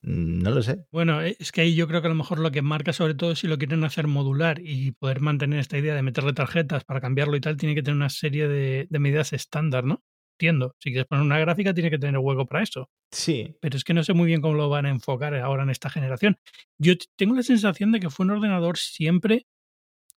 [0.00, 0.86] No lo sé.
[0.90, 3.14] Bueno, eh, es que ahí yo creo que a lo mejor lo que marca sobre
[3.14, 7.02] todo si lo quieren hacer modular y poder mantener esta idea de meterle tarjetas para
[7.02, 10.02] cambiarlo y tal, tiene que tener una serie de medidas estándar, ¿no?
[10.38, 10.76] Entiendo.
[10.78, 12.88] Si quieres poner una gráfica, tiene que tener hueco para eso.
[13.10, 15.70] Sí, Pero es que no sé muy bien cómo lo van a enfocar ahora en
[15.70, 16.36] esta generación.
[16.78, 19.46] Yo tengo la sensación de que fue un ordenador siempre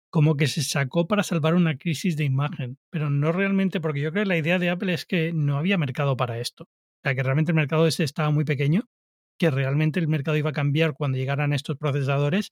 [0.10, 4.12] como que se sacó para salvar una crisis de imagen, pero no realmente, porque yo
[4.12, 6.64] creo que la idea de Apple es que no había mercado para esto.
[6.64, 8.90] O sea, que realmente el mercado ese estaba muy pequeño,
[9.38, 12.52] que realmente el mercado iba a cambiar cuando llegaran estos procesadores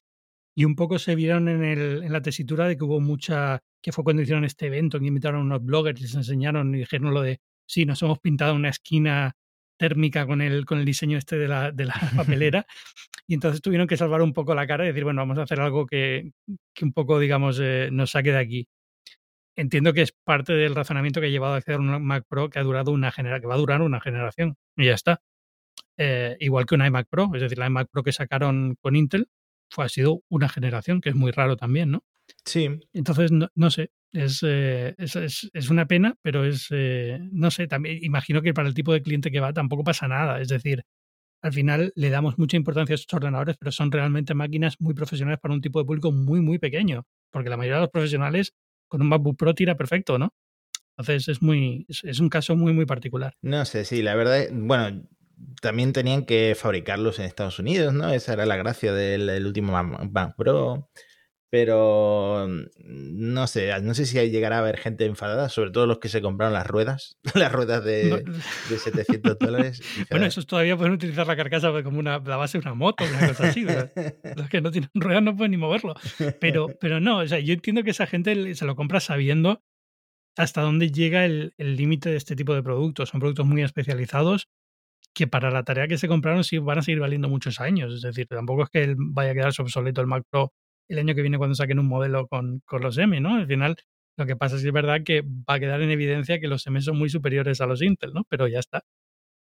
[0.58, 3.91] y un poco se vieron en, el, en la tesitura de que hubo mucha, que
[3.91, 7.21] fue cuando hicieron este evento, que invitaron a unos bloggers les enseñaron y dijeron lo
[7.21, 9.36] de, sí, nos hemos pintado una esquina
[9.77, 12.65] térmica con el, con el diseño este de la, de la papelera
[13.27, 15.60] y entonces tuvieron que salvar un poco la cara y decir, bueno, vamos a hacer
[15.60, 16.32] algo que,
[16.73, 18.67] que un poco, digamos, eh, nos saque de aquí.
[19.56, 22.60] Entiendo que es parte del razonamiento que ha llevado a hacer un Mac Pro que
[22.60, 25.21] ha durado una generación, que va a durar una generación y ya está.
[25.97, 29.30] Eh, igual que un iMac Pro, es decir, la iMac Pro que sacaron con Intel
[29.69, 32.03] fue, ha sido una generación, que es muy raro también, ¿no?
[32.45, 32.69] sí.
[32.93, 37.52] Entonces, no, no sé, es, eh, es, es- es una pena, pero es, eh, no
[37.52, 40.41] sé, también imagino que para el tipo de cliente que va tampoco pasa nada.
[40.41, 40.84] Es decir,
[41.41, 45.39] al final le damos mucha importancia a estos ordenadores, pero son realmente máquinas muy profesionales
[45.41, 48.54] para un tipo de público muy, muy pequeño, porque la mayoría de los profesionales
[48.89, 50.34] con un MacBook Pro tira perfecto, ¿no?
[50.98, 53.36] Entonces, es, muy, es, un caso muy, muy particular.
[53.41, 55.04] No sé, sí, la verdad, es- bueno,
[55.62, 58.10] también tenían que fabricarlos en Estados Unidos, ¿no?
[58.10, 60.89] Esa era la gracia del, último Mac Pro.
[61.49, 62.65] Pero mm,
[63.33, 66.21] no sé, no sé si llegará a haber gente enfadada, sobre todo los que se
[66.21, 68.33] compraron las ruedas, las ruedas de, No-
[68.69, 69.81] de 700 dólares.
[70.12, 73.27] bueno, esos todavía pueden utilizar la carcasa como una, la base de una moto, una
[73.29, 73.63] cosa así.
[73.63, 73.91] ¿verdad?
[74.36, 75.95] Los que no tienen ruedas no pueden ni moverlo.
[76.39, 79.62] Pero, pero no, o sea, yo entiendo que esa gente se lo compra sabiendo
[80.38, 83.10] hasta dónde llega el límite de este tipo de productos.
[83.10, 84.47] Son productos muy especializados
[85.15, 87.91] que para la tarea que se compraron sí van a seguir valiendo muchos años.
[87.93, 90.51] Es decir, tampoco es que vaya a quedarse obsoleto el Mac Pro
[90.88, 93.36] el año que viene cuando saquen un modelo con, con los M, ¿no?
[93.36, 93.76] Al final,
[94.17, 96.65] lo que pasa es que es verdad que va a quedar en evidencia que los
[96.67, 98.26] M son muy superiores a los Intel, ¿no?
[98.30, 98.84] Pero ya está.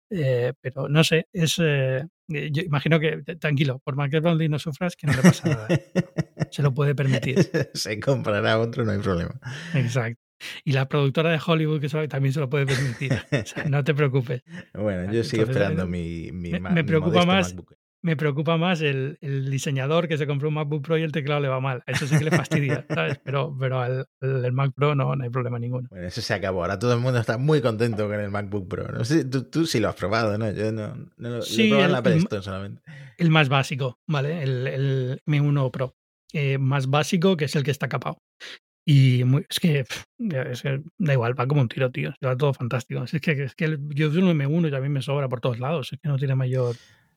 [0.09, 1.57] Eh, pero no sé, es.
[1.59, 5.21] eh, eh, yo imagino que, tranquilo, por más que Brownlee no sufras, que no le
[5.23, 5.67] pasa nada.
[6.51, 7.37] Se lo puede permitir.
[7.73, 9.39] se comprará otro, no hay problema.
[9.73, 10.21] Exacto.
[10.65, 13.13] Y la productora de Hollywood que también se lo puede permitir.
[13.13, 14.43] O sea, no te preocupes.
[14.73, 17.75] Bueno, yo sigo Entonces, esperando mi, mi, me- me preocupa más MacBook.
[18.03, 21.39] Me preocupa más el, el diseñador que se compró un MacBook Pro y el teclado
[21.39, 21.83] le va mal.
[21.87, 23.17] A Eso sí que le fastidia, ¿sabes?
[23.23, 25.87] Pero, pero al, al- el Mac Pro no, no hay problema ninguno.
[25.89, 26.61] Bueno, eso se acabó.
[26.63, 28.89] Ahora todo el mundo está muy contento con el MacBook Pro.
[28.91, 30.51] No sé, tú, tú sí lo has probado, ¿no?
[30.51, 32.81] Yo no, no lo, lo he probado en el- la el- Store solamente.
[33.17, 34.43] El más básico, ¿vale?
[34.43, 35.95] El, el M1 Pro.
[36.33, 38.17] Eh, más básico, que es el que está capado.
[38.85, 40.03] Y muy- es que pff,
[40.51, 42.13] es que da igual, va como un tiro, tío.
[42.25, 43.01] Va todo fantástico.
[43.05, 45.59] Es que, es que el- yo uso un M1 y también me sobra por todos
[45.59, 45.93] lados.
[45.93, 46.75] Es que no tiene mayor.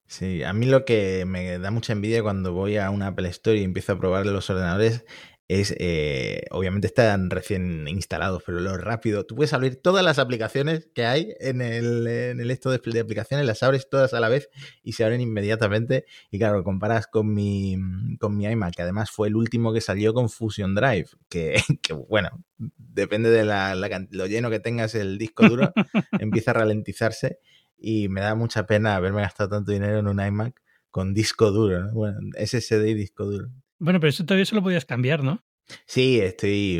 [0.08, 3.58] Sí, a mí lo que me da mucha envidia cuando voy a una Apple Store
[3.58, 5.04] y empiezo a probar los ordenadores
[5.48, 9.24] es, eh, obviamente están recién instalados, pero lo rápido.
[9.26, 13.00] Tú puedes abrir todas las aplicaciones que hay en el, en el esto de, de
[13.00, 14.48] aplicaciones, las abres todas a la vez
[14.82, 16.04] y se abren inmediatamente.
[16.30, 17.76] Y claro, comparas con mi,
[18.18, 21.92] con mi iMac, que además fue el último que salió con Fusion Drive, que, que,
[21.92, 25.72] bueno, depende de la, la lo lleno que tengas el disco duro,
[26.20, 27.38] empieza a ralentizarse
[27.78, 30.60] y me da mucha pena haberme gastado tanto dinero en un iMac
[30.90, 31.92] con disco duro, ¿no?
[31.92, 33.48] Bueno, SSD y disco duro.
[33.78, 35.44] Bueno, pero eso todavía se lo podías cambiar, ¿no?
[35.84, 36.78] Sí, estoy.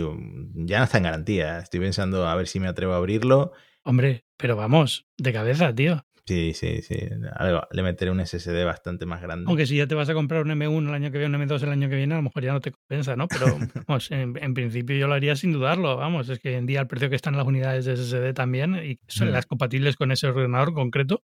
[0.54, 1.58] Ya no está en garantía.
[1.58, 3.52] Estoy pensando a ver si me atrevo a abrirlo.
[3.82, 6.05] Hombre, pero vamos, de cabeza, tío.
[6.26, 6.96] Sí, sí, sí.
[7.36, 9.44] Algo, le meteré un SSD bastante más grande.
[9.46, 11.62] Aunque si ya te vas a comprar un M1 el año que viene, un M2
[11.62, 13.28] el año que viene, a lo mejor ya no te compensa, ¿no?
[13.28, 13.46] Pero
[13.86, 15.96] vamos, en, en principio yo lo haría sin dudarlo.
[15.96, 18.98] Vamos, es que en día el precio que están las unidades de SSD también y
[19.06, 19.32] son Mm.
[19.32, 21.22] las compatibles con ese ordenador concreto.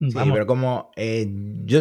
[0.00, 1.26] Sí, Vamos, pero como eh,
[1.64, 1.80] yo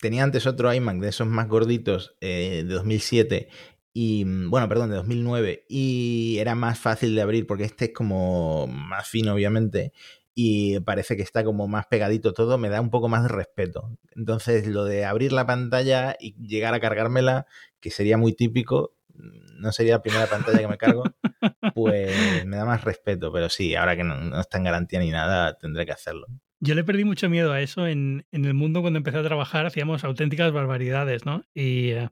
[0.00, 3.48] tenía antes otro iMac de esos más gorditos eh, de 2007
[3.94, 7.90] y mm, bueno, perdón, de 2009 y era más fácil de abrir porque este es
[7.92, 9.92] como más fino obviamente
[10.34, 13.96] y parece que está como más pegadito todo, me da un poco más de respeto.
[14.16, 17.46] Entonces, lo de abrir la pantalla y llegar a cargármela,
[17.80, 21.04] que sería muy típico, no sería la primera pantalla que me cargo,
[21.74, 23.32] pues me da más respeto.
[23.32, 26.26] Pero sí, ahora que no, está en garantía ni nada, tendré que hacerlo.
[26.60, 29.66] Yo le perdí mucho miedo a eso en, en, el mundo cuando empecé a trabajar,
[29.66, 31.44] hacíamos auténticas barbaridades, ¿no?
[31.54, 32.08] Y eh,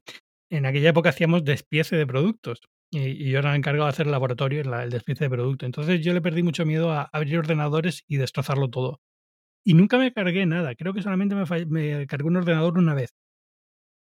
[0.51, 2.61] en aquella época hacíamos despiece de productos.
[2.93, 5.67] Y, yo era el encargado de hacer el laboratorio, el, despiece de producto.
[5.67, 9.01] Entonces yo le perdí mucho miedo a abrir ordenadores y destrozarlo todo.
[9.65, 10.75] Y nunca me cargué nada.
[10.75, 13.11] Creo que solamente me, me cargué un ordenador una vez.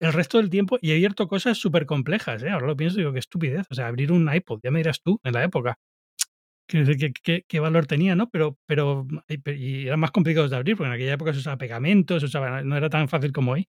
[0.01, 2.51] El resto del tiempo, y he abierto cosas súper complejas, ¿eh?
[2.51, 3.67] ahora lo pienso y digo, qué estupidez.
[3.71, 5.79] O sea, abrir un iPod, ya me dirás tú, en la época.
[6.69, 8.29] ¿Qué, qué, qué valor tenía, ¿no?
[8.31, 9.07] Pero, pero
[9.47, 12.63] y eran más complicados de abrir, porque en aquella época se usaba pegamento, se usaba,
[12.63, 13.69] no era tan fácil como hoy.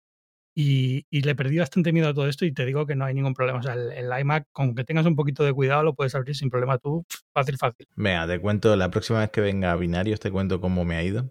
[0.57, 3.33] Y, le perdí bastante miedo a todo esto y te digo que no hay ningún
[3.33, 3.59] problema.
[3.59, 6.49] O sea, el, iMac, con que tengas un poquito de cuidado, lo puedes abrir sin
[6.49, 7.87] problema tú, fácil, fácil.
[7.95, 11.03] Venga, te cuento, la próxima vez que venga a Binarios te cuento cómo me ha
[11.03, 11.29] ido.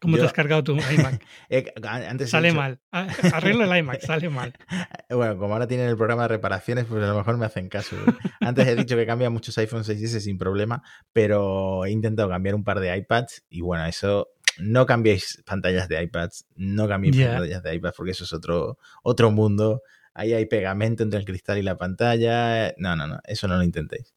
[0.00, 1.24] ¿Cómo te has cargado tu iMac?
[2.26, 2.78] sale mal.
[3.32, 4.52] Arreglo el iMac, sale mal.
[5.08, 7.94] Bueno, como ahora tienen el programa de reparaciones, pues a lo mejor me hacen caso.
[8.40, 10.82] Antes he dicho que cambia muchos iPhone 6S sin problema,
[11.12, 16.02] pero he intentado cambiar un par de iPads y bueno, eso no cambiéis pantallas de
[16.02, 19.82] iPads, no cambiéis pantallas de iPads porque eso es otro, otro mundo.
[20.14, 22.72] Ahí hay pegamento entre el cristal y la pantalla.
[22.78, 24.14] No, no, no, eso no lo intentéis.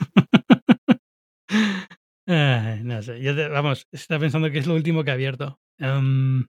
[2.26, 5.60] no sé, yo vamos, está pensando que es lo último que he abierto.
[5.78, 6.46] Um,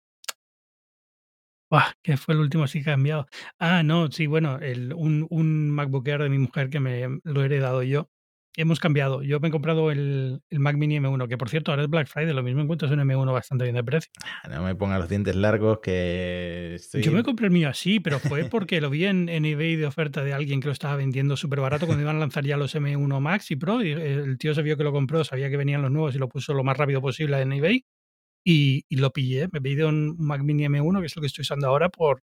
[2.02, 3.28] ¿Qué fue el último así que cambiado?
[3.60, 7.44] Ah, no, sí, bueno, el, un, un MacBook Air de mi mujer que me lo
[7.44, 8.10] he heredado yo
[8.56, 9.22] hemos cambiado.
[9.22, 12.34] Yo me he comprado el, Mac Mini M1, que por cierto ahora es Black Friday,
[12.34, 14.12] lo mismo encuentro es un M1 bastante bien de precio.
[14.24, 18.20] Ah, no me ponga los dientes largos que Yo me compré el mío así, pero
[18.20, 21.60] fue porque lo vi en, eBay de oferta de alguien que lo estaba vendiendo súper
[21.60, 23.84] barato cuando iban a lanzar ya los M1 Max y Pro.
[23.84, 26.28] Y el tío se vio que lo compró, sabía que venían los nuevos y lo
[26.28, 27.86] puso lo más rápido posible en eBay.
[28.44, 29.48] Y, lo pillé.
[29.52, 32.24] Me pedido un Mac Mini M1, que es lo que estoy usando ahora, por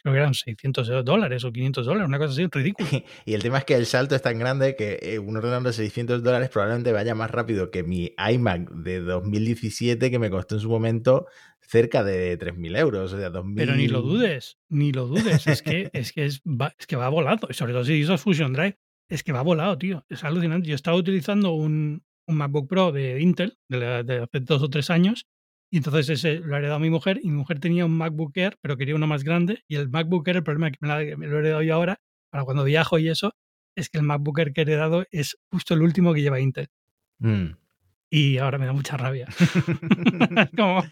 [0.00, 2.88] creo que eran 600 dólares o 500 dólares, una cosa así, ridículo.
[3.24, 5.72] y el tema es que el salto es tan grande que eh, un ordenador de
[5.72, 10.60] 600 dólares probablemente vaya más rápido que mi iMac de 2017 que me costó en
[10.60, 11.26] su momento
[11.60, 13.12] cerca de 3.000 euros.
[13.12, 13.56] O sea, 2000...
[13.56, 15.46] Pero ni lo dudes, ni lo dudes.
[15.46, 17.48] Es que, es que, es, va, es que va volado.
[17.50, 18.78] Y sobre todo si usas Fusion Drive,
[19.08, 20.04] es que va volado, tío.
[20.08, 20.68] Es alucinante.
[20.68, 24.90] Yo estaba utilizando un, un MacBook Pro de Intel de, de hace dos o tres
[24.90, 25.26] años
[25.72, 28.58] y entonces ese lo ha heredado mi mujer y mi mujer tenía un MacBook Air,
[28.60, 29.64] pero quería uno más grande.
[29.66, 30.76] Y el MacBook Air, el problema que
[31.16, 31.98] me, lo he heredado yo ahora,
[32.30, 33.32] para cuando viajo y eso,
[33.74, 36.68] es que el MacBook Air que he heredado es justo el último que lleva Intel.
[37.20, 37.52] Mm.
[38.14, 39.26] Y ahora me da mucha rabia.
[40.54, 40.84] Como,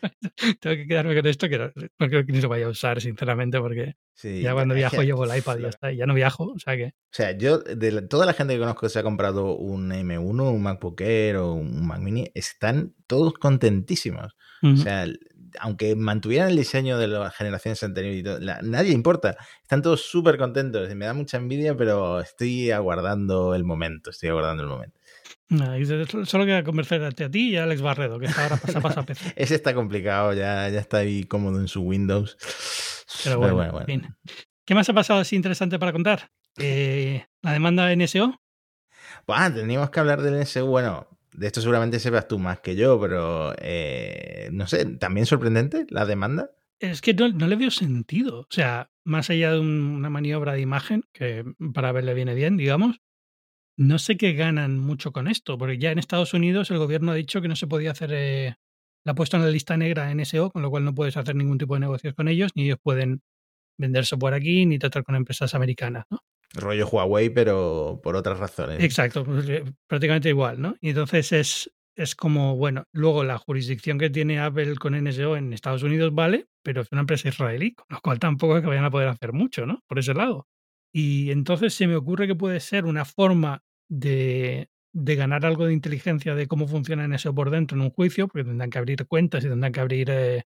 [0.59, 3.61] tengo que quedarme con esto, que no, creo que ni lo vaya a usar, sinceramente,
[3.61, 5.92] porque ya cuando viajo llevo el iPad y ya está.
[5.92, 6.87] Y ya no viajo, o sea que...
[6.87, 10.50] O sea, yo, de toda la gente que conozco que se ha comprado un M1,
[10.50, 14.35] un MacBook Air o un Mac Mini, están todos contentísimos.
[14.62, 15.06] O sea,
[15.59, 19.37] aunque mantuvieran el diseño de las generaciones anteriores y todo, nadie importa.
[19.62, 20.94] Están todos súper contentos.
[20.94, 24.11] Me da mucha envidia, pero estoy aguardando el momento.
[24.11, 24.99] Estoy aguardando el momento.
[26.24, 29.06] Solo queda convencerte a ti y a Alex Barredo, que está ahora pasa, pasa a
[29.06, 29.32] PC.
[29.36, 32.36] Ese está complicado, ya, ya está ahí cómodo en su Windows.
[33.24, 34.16] Pero bueno, bueno,
[34.64, 36.30] ¿Qué más ha pasado así interesante para contar?
[36.58, 38.40] Eh, ¿La demanda NSO?
[39.26, 40.66] Pues teníamos que hablar del NSO.
[40.66, 45.86] Bueno, de esto seguramente sepas tú más que yo, pero eh, no sé, también sorprendente
[45.90, 46.50] la demanda.
[46.78, 48.40] Es que no, le veo sentido.
[48.40, 53.00] O sea, más allá de una maniobra de imagen, que para verle viene bien, digamos,
[53.76, 57.14] no sé qué ganan mucho con esto, porque ya en Estados Unidos el gobierno ha
[57.14, 58.56] dicho que no se podía hacer, eh,
[59.04, 61.59] la ha puesto en la lista negra NSO, con lo cual no puedes hacer ningún
[61.59, 63.22] tipo de negocios con ellos, ni ellos pueden
[63.78, 66.18] venderse por aquí, ni tratar con empresas americanas, ¿no?
[66.52, 68.83] Rollo Huawei, pero por otras razones.
[68.83, 70.76] Exacto, pues, eh, prácticamente igual, ¿no?
[70.80, 75.52] Y entonces es, es como, bueno, luego la jurisdicción que tiene Apple con NSO en
[75.52, 78.85] Estados Unidos vale, pero es una empresa israelí, con lo cual tampoco es que vayan
[78.85, 79.83] a poder hacer mucho, ¿no?
[79.87, 80.46] Por ese lado.
[80.92, 86.35] Y entonces se me ocurre que puede ser una forma de, ganar algo de inteligencia
[86.35, 89.48] de cómo funciona eso por dentro en un juicio, porque tendrán que abrir cuentas y
[89.48, 90.44] tendrán que abrir eh,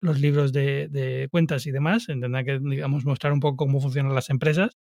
[0.00, 4.30] los libros de, cuentas y demás, tendrán que, digamos, mostrar un poco cómo funcionan las
[4.30, 4.76] empresas.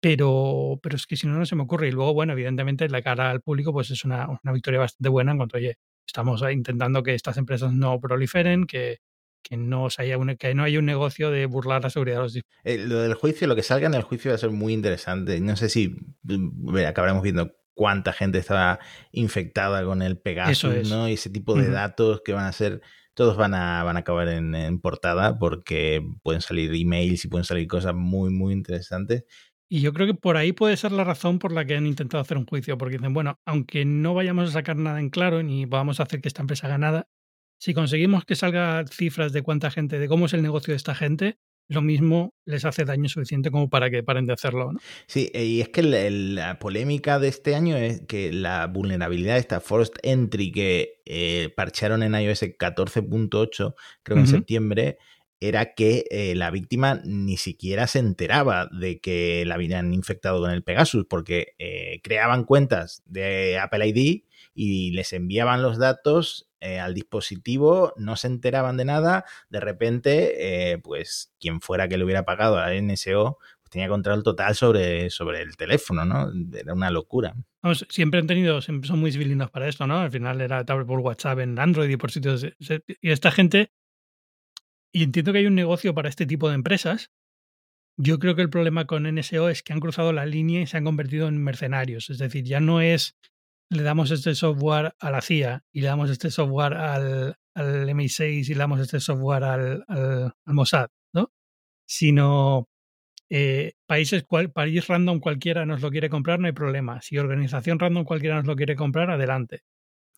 [0.00, 1.88] Pero, pero es que si no, no se me ocurre.
[1.88, 5.38] Y luego, bueno, evidentemente, la cara al público, pues es una, victoria bastante buena en
[5.38, 8.98] cuanto, oye, estamos intentando que estas empresas no proliferen, que,
[9.42, 12.36] que no, haya un, que no haya un negocio de burlar la seguridad de los
[12.36, 15.40] eh, Lo del juicio, lo que salga en el juicio va a ser muy interesante.
[15.40, 18.78] No sé si mm, acabaremos viendo cuánta gente estaba
[19.12, 21.08] infectada con el Pegasus, ¿no?
[21.08, 22.80] Y ese tipo de datos que van a ser,
[23.14, 27.66] todos van a, van a acabar en, portada porque pueden salir emails y pueden salir
[27.66, 29.24] cosas muy, muy interesantes.
[29.68, 32.20] Y yo creo que por ahí puede ser la razón por la que han intentado
[32.20, 35.64] hacer un juicio, porque dicen, bueno, aunque no vayamos a sacar nada en claro ni
[35.64, 37.08] vamos a hacer que esta empresa haga nada,
[37.62, 40.96] si conseguimos que salga cifras de cuánta gente, de cómo es el negocio de esta
[40.96, 41.38] gente,
[41.68, 44.72] lo mismo les hace daño suficiente como para que paren de hacerlo.
[44.72, 44.80] ¿no?
[45.06, 49.40] Sí, eh, y es que la, polémica de este año es que la vulnerabilidad de
[49.40, 54.98] esta Forced Entry que eh, parcharon en iOS 14.8, creo que en septiembre,
[55.38, 60.50] era que eh, la víctima ni siquiera se enteraba de que la habían infectado con
[60.50, 61.54] el Pegasus, porque
[62.02, 68.28] creaban cuentas de Apple ID y les enviaban los datos eh, al dispositivo, no se
[68.28, 72.80] enteraban de nada, de repente, eh, pues quien fuera que le hubiera pagado a la
[72.80, 76.30] NSO, pues tenía control total sobre, sobre el teléfono, ¿no?
[76.56, 77.34] Era una locura.
[77.88, 79.98] siempre han tenido, son muy civilinos para esto, ¿no?
[79.98, 82.46] Al final era por WhatsApp en Android y por sitios.
[83.00, 83.72] Y esta gente,
[84.92, 87.10] y entiendo que hay un negocio para este tipo de empresas,
[87.96, 90.76] yo creo que el problema con NSO es que han cruzado la línea y se
[90.76, 92.08] han convertido en mercenarios.
[92.08, 93.16] Es decir, ya no es
[93.72, 98.48] le damos este software a la CIA y le damos este software al, al MI6
[98.48, 101.32] y le damos este software al, al, Mossad, ¿no?
[101.86, 102.68] Sino
[103.30, 107.00] eh, países cual, país random cualquiera nos lo quiere comprar, no hay problema.
[107.00, 109.62] Si organización random cualquiera nos lo quiere comprar, adelante.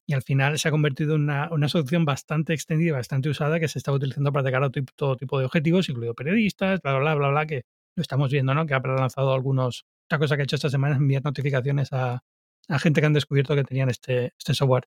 [0.06, 3.68] Y al final se ha convertido en una, una solución bastante extendida, bastante usada, que
[3.68, 7.28] se está utilizando para atacar a todo tipo de objetivos, incluido periodistas, bla, bla, bla,
[7.28, 7.62] bla, que
[7.96, 8.66] lo estamos viendo, ¿no?
[8.66, 9.86] Que ha lanzado algunos.
[10.06, 12.22] Otra cosa que ha hecho esta semana es enviar notificaciones a,
[12.68, 14.84] a gente que han descubierto que tenían este, este software.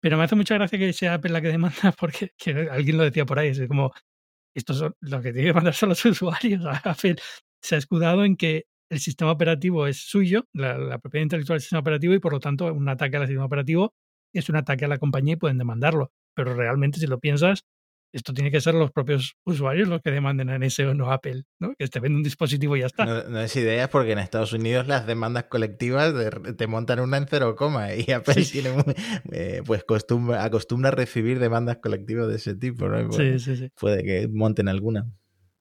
[0.00, 2.32] Pero me hace mucha gracia que sea Apple la que demanda, porque
[2.70, 3.92] alguien lo decía por ahí, es como,
[4.54, 6.64] esto es lo que tiene que mandar son los usuarios.
[6.84, 7.16] Apple
[7.62, 11.62] se ha escudado en que el sistema operativo es suyo, la, la propiedad intelectual del
[11.62, 13.94] sistema operativo, y por lo tanto un ataque al sistema operativo
[14.34, 16.12] es un ataque a la compañía y pueden demandarlo.
[16.34, 17.64] Pero realmente, si lo piensas,
[18.14, 21.74] esto tiene que ser los propios usuarios los que demanden a NSO, no Apple, ¿no?
[21.76, 23.04] Que te vende un dispositivo y ya está.
[23.04, 26.14] No, es idea porque en Estados Unidos las demandas colectivas
[26.56, 28.70] te montan una en cero coma y Apple tiene
[29.32, 33.10] eh, pues acostumbra, acostumbra a recibir demandas colectivas de ese tipo, ¿no?
[33.10, 33.70] sí, sí, sí.
[33.78, 35.10] Puede que monten alguna.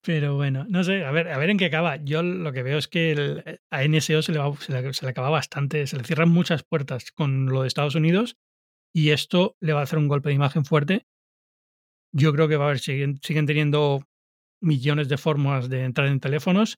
[0.06, 1.96] Pero bueno, no sé, a ver, a ver en qué acaba.
[1.96, 5.30] Yo lo que veo es que a NSO se le, se, le, se le acaba
[5.30, 8.36] bastante, se le cierran muchas puertas con lo de Estados Unidos
[8.94, 11.08] y esto le va a hacer un golpe de imagen fuerte
[12.14, 14.04] yo creo que va a haber, siguen, siguen teniendo
[14.62, 16.78] millones de formas de entrar en teléfonos.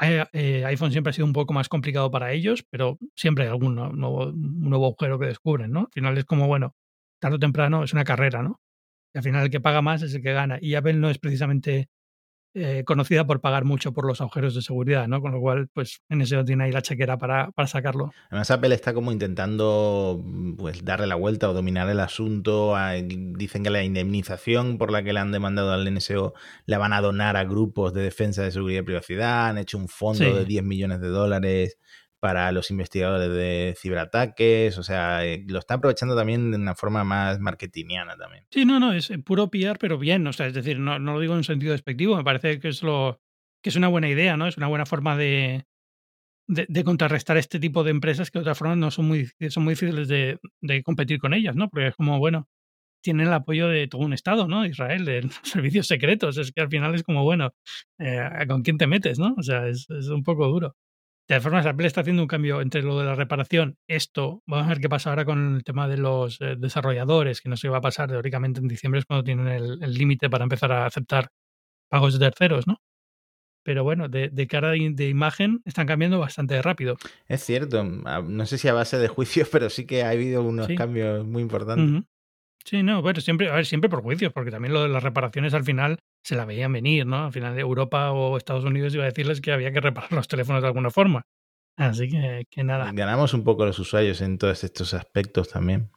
[0.00, 3.76] Eh, iPhone siempre ha sido un poco más complicado para ellos, pero siempre hay algún
[3.76, 5.80] nuevo, nuevo agujero que descubren, ¿no?
[5.80, 6.74] Al final es como, bueno,
[7.18, 8.60] tarde o temprano es una carrera, ¿no?
[9.14, 10.58] Y al final el que paga más es el que gana.
[10.60, 11.88] Y Apple no es precisamente
[12.58, 15.20] eh, conocida por pagar mucho por los agujeros de seguridad, ¿no?
[15.20, 18.12] Con lo cual, pues en ese tiene ahí la chequera para, para, sacarlo.
[18.30, 20.24] Además, Apple está como intentando
[20.56, 22.74] pues darle la vuelta o dominar el asunto.
[23.36, 26.32] Dicen que la indemnización por la que le han demandado al NSO
[26.64, 29.48] la van a donar a grupos de defensa de seguridad y privacidad.
[29.48, 31.76] Han hecho un fondo de 10 millones de dólares
[32.20, 37.04] para los investigadores de ciberataques, o sea, eh, lo está aprovechando también de una forma
[37.04, 38.46] más marketingiana también.
[38.50, 41.20] Sí, no, no, es puro PR, pero bien, o sea, es decir, no, no lo
[41.20, 43.20] digo en sentido despectivo, me parece que es lo
[43.62, 44.46] que es una buena idea, ¿no?
[44.46, 45.66] Es una buena forma de,
[46.48, 49.72] de, contrarrestar este tipo de empresas que de otra forma no son muy, son muy
[49.72, 51.68] difíciles de, de, competir con ellas, ¿no?
[51.68, 52.48] Porque es como, bueno,
[53.02, 54.64] tienen el apoyo de todo un Estado, ¿no?
[54.66, 57.54] Israel, de servicios secretos, es que al final es como, bueno,
[57.98, 59.34] eh, ¿con quién te metes, no?
[59.36, 60.76] O sea, es, es un poco duro.
[61.28, 63.78] De todas formas, Apple está haciendo un cambio entre lo de la reparación.
[63.88, 67.48] Esto, vamos a ver qué pasa ahora con el tema de los eh, desarrolladores, que
[67.48, 70.70] no se va a pasar teóricamente en diciembre, es cuando tienen el límite para empezar
[70.70, 71.30] a aceptar
[71.88, 72.80] pagos de terceros, ¿no?
[73.66, 76.96] Pero bueno, de, cara de, imagen están cambiando bastante rápido.
[77.26, 80.68] Es cierto, no sé si a base de juicios, pero sí que ha habido unos
[80.76, 82.04] cambios muy importantes.
[82.66, 85.54] Sí, no, bueno, siempre, a ver, siempre por juicios, porque también lo de las reparaciones
[85.54, 87.26] al final se la veían venir, ¿no?
[87.26, 90.26] Al final de Europa o Estados Unidos iba a decirles que había que reparar los
[90.26, 91.22] teléfonos de alguna forma.
[91.76, 92.90] Así que, que nada.
[92.92, 95.92] Ganamos un poco los usuarios en todos estos aspectos también.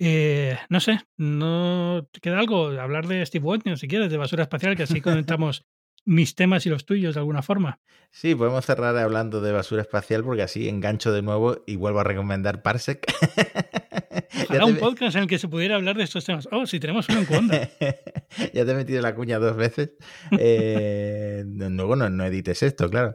[0.00, 4.76] Eh, no sé, no queda algo hablar de Steve Wozniak si quieres, de basura espacial,
[4.76, 5.66] que así conectamos
[6.08, 7.80] mis temas y los tuyos de alguna forma.
[8.10, 12.04] Sí, podemos cerrar hablando de basura espacial porque así engancho de nuevo y vuelvo a
[12.04, 13.06] recomendar Parsec.
[14.44, 16.48] Ojalá un podcast en el que se pudiera hablar de estos temas.
[16.50, 17.70] Oh, si tenemos uno en Cuonda.
[18.54, 19.90] ya te he metido la cuña dos veces.
[20.38, 23.14] Eh, luego no, no edites esto, claro.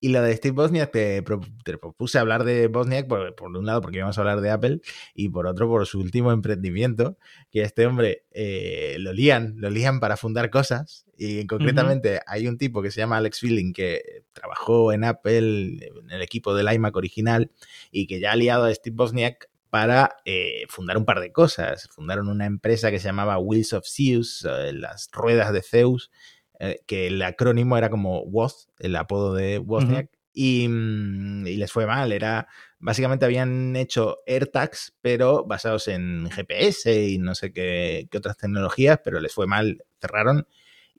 [0.00, 4.18] y lo de Steve Bosniak, te, propuse hablar de Bosniak por, un lado porque íbamos
[4.18, 4.80] a hablar de Apple
[5.14, 7.18] y por otro por su último emprendimiento,
[7.50, 12.56] que este hombre eh, lo lían, lo lían para fundar cosas y concretamente hay un
[12.56, 16.96] tipo que se llama Alex Feeling que trabajó en Apple, en el equipo del iMac
[16.96, 17.50] original
[17.90, 21.90] y que ya ha liado a Steve Bosniak para eh, fundar un par de cosas.
[21.90, 26.10] Fundaron una empresa que se llamaba Wheels of Zeus, eh, las ruedas de Zeus,
[26.58, 31.70] eh, que el acrónimo era como WOZ, el apodo de Wozniak, y, mm, y, les
[31.70, 32.12] fue mal.
[32.12, 32.48] Era
[32.78, 39.00] básicamente habían hecho AirTags, pero basados en GPS y no sé qué, qué, otras tecnologías,
[39.04, 40.46] pero les fue mal, cerraron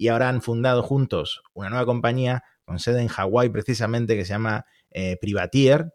[0.02, 4.34] y ahora han fundado juntos una nueva compañía con sede en Hawái precisamente que se
[4.34, 5.94] llama eh, Privatier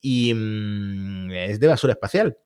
[0.00, 2.38] y mmm, es de basura espacial.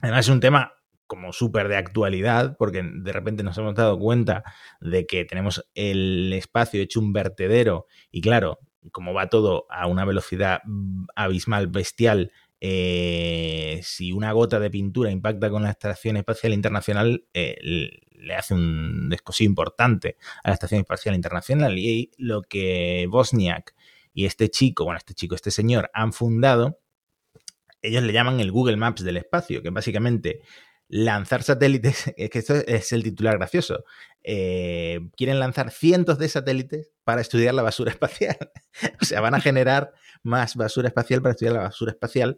[0.00, 0.74] Además es un tema
[1.06, 4.44] como súper de actualidad, porque de repente nos hemos dado cuenta
[4.82, 8.58] de que tenemos el espacio hecho un vertedero y claro,
[8.92, 10.60] como va todo a una velocidad
[11.16, 17.56] abismal, bestial, eh, si una gota de pintura impacta con la Estación Espacial Internacional, eh,
[18.10, 21.78] le hace un descosí importante a la Estación Espacial Internacional.
[21.78, 23.74] Y lo que Bosniak
[24.12, 26.80] y este chico, bueno, este chico, este señor han fundado,
[27.82, 30.40] ellos le llaman el Google Maps del espacio, que básicamente
[30.88, 33.84] lanzar satélites, es que esto es el titular gracioso,
[34.24, 38.36] eh, quieren lanzar cientos de satélites para estudiar la basura espacial.
[39.00, 42.36] o sea, van a generar más basura espacial para estudiar la basura espacial,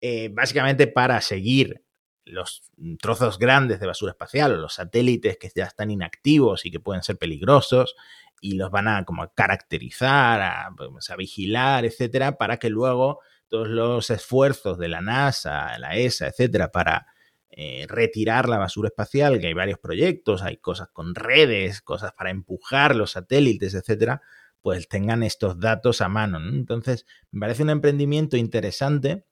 [0.00, 1.82] eh, básicamente para seguir
[2.24, 2.62] los
[3.00, 7.02] trozos grandes de basura espacial o los satélites que ya están inactivos y que pueden
[7.02, 7.96] ser peligrosos
[8.40, 13.18] y los van a como a caracterizar, a, pues, a vigilar, etcétera, para que luego
[13.48, 17.08] todos los esfuerzos de la NASA, la ESA, etcétera, para
[17.54, 22.30] eh, retirar la basura espacial, que hay varios proyectos, hay cosas con redes, cosas para
[22.30, 24.22] empujar los satélites, etcétera,
[24.62, 26.38] pues tengan estos datos a mano.
[26.38, 26.48] ¿no?
[26.48, 29.26] Entonces, me parece un emprendimiento interesante,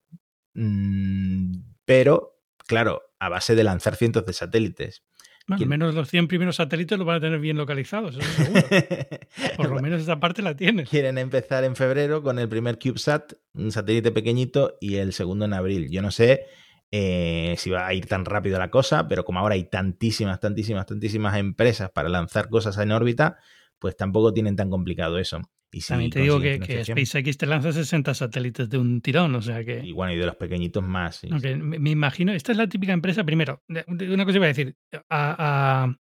[0.53, 1.55] mmm,
[1.87, 5.03] pero, claro, a base de lanzar cientos de satélites.
[5.47, 8.61] Bueno, al menos los 100 primeros satélites los van a tener bien localizados, eso seguro.
[9.57, 10.85] Por lo menos esa parte la tienen.
[10.85, 15.55] Quieren empezar en febrero con el primer CubeSat, un satélite pequeñito, y el segundo en
[15.55, 15.91] abril.
[15.91, 16.45] Yo no sé
[16.91, 20.86] eh, si va a ir tan rápido la cosa, pero como ahora hay tantísimas, tantísimas,
[20.86, 23.38] tantísimas empresas para lanzar cosas en órbita,
[23.78, 25.41] pues tampoco tienen tan complicado eso.
[25.72, 29.32] Y si También te digo que, que, SpaceX te lanza 60 satélites de un tirón,
[29.36, 29.80] o sea que...
[29.84, 31.16] Y bueno, y de los pequeñitos más.
[31.16, 31.32] Sí.
[31.32, 34.74] Okay, me, imagino, esta es la típica empresa, primero, una cosa iba a decir,
[35.09, 35.97] a, a,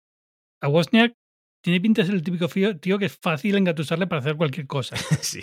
[0.61, 1.15] a Wozniak
[1.63, 4.95] tiene pinta de ser el típico tío que es fácil engatusarle para hacer cualquier cosa.
[5.21, 5.41] sí.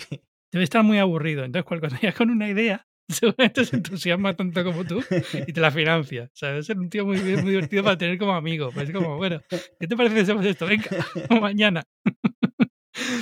[0.53, 4.85] Debe estar muy aburrido, entonces cuando ya con una idea seguramente se entusiasma tanto como
[4.85, 5.03] tú
[5.47, 6.25] y te la financia.
[6.25, 8.71] O sea, debe ser un tío muy, divertido para tener como amigo.
[8.73, 9.41] Pues es como, bueno,
[9.79, 10.65] ¿qué te parece si hacemos esto?
[10.65, 10.89] Venga,
[11.41, 11.83] mañana.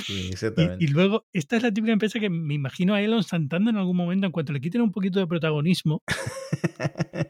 [0.04, 0.30] Sí,
[0.78, 3.76] y, y, luego, esta es la típica empresa que me imagino a Elon saltando en
[3.76, 6.02] algún momento, en cuanto le quiten un poquito de protagonismo,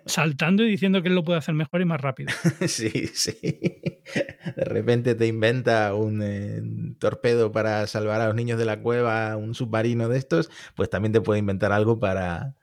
[0.06, 2.32] saltando y diciendo que él lo puede hacer mejor y más rápido.
[2.66, 3.36] Sí, sí.
[3.42, 6.62] De repente te inventa un eh,
[6.98, 11.12] torpedo para salvar a los niños de la cueva, un submarino de estos, pues también
[11.12, 12.56] te puede inventar algo para,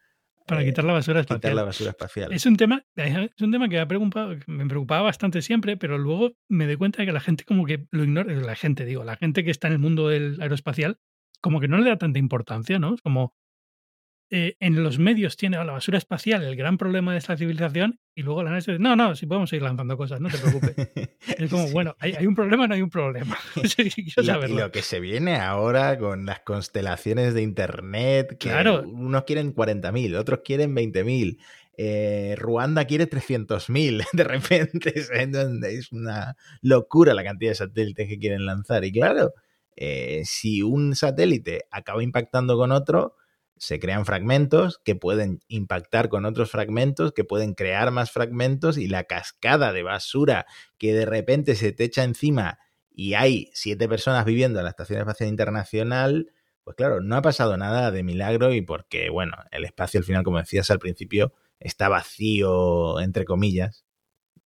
[0.50, 1.40] para quitar la basura espacial.
[1.40, 2.34] Quitar la basura espacial.
[2.34, 6.32] Es un tema, es un tema que me, preocupado, me preocupaba bastante siempre, pero luego
[6.50, 9.16] me doy cuenta de que la gente como que lo ignora, la gente digo, la
[9.16, 10.98] gente que está en el mundo del aeroespacial,
[11.42, 12.96] como que no le da tanta importancia, ¿no?
[12.96, 13.34] Es como,
[14.32, 18.22] eh, en los medios tiene la basura espacial el gran problema de esta civilización y
[18.22, 20.76] luego la NASA dice, no, no, si podemos seguir lanzando cosas, no te preocupes.
[21.38, 21.74] es como, sí.
[21.74, 23.38] bueno, ¿hay, ¿hay, un problema no hay un problema?
[23.56, 28.84] y, lo, y, lo que se viene ahora con las constelaciones de Internet, que claro.
[28.84, 31.38] unos quieren 40.000, otros quieren 20.000.
[31.82, 34.94] Eh, Ruanda quiere 300.000 de repente.
[34.96, 38.84] Es una locura la cantidad de satélites que quieren lanzar.
[38.84, 39.34] Y claro,
[39.78, 43.16] eh, si un satélite acaba impactando con otro,
[43.60, 48.88] se crean fragmentos que pueden impactar con otros fragmentos, que pueden crear más fragmentos y
[48.88, 50.46] la cascada de basura
[50.78, 55.00] que de repente se te echa encima y hay siete personas viviendo en la Estación
[55.00, 56.32] Espacial Internacional,
[56.64, 60.24] pues claro, no ha pasado nada de milagro y porque, bueno, el espacio al final,
[60.24, 63.86] como decías al principio, está vacío, entre comillas,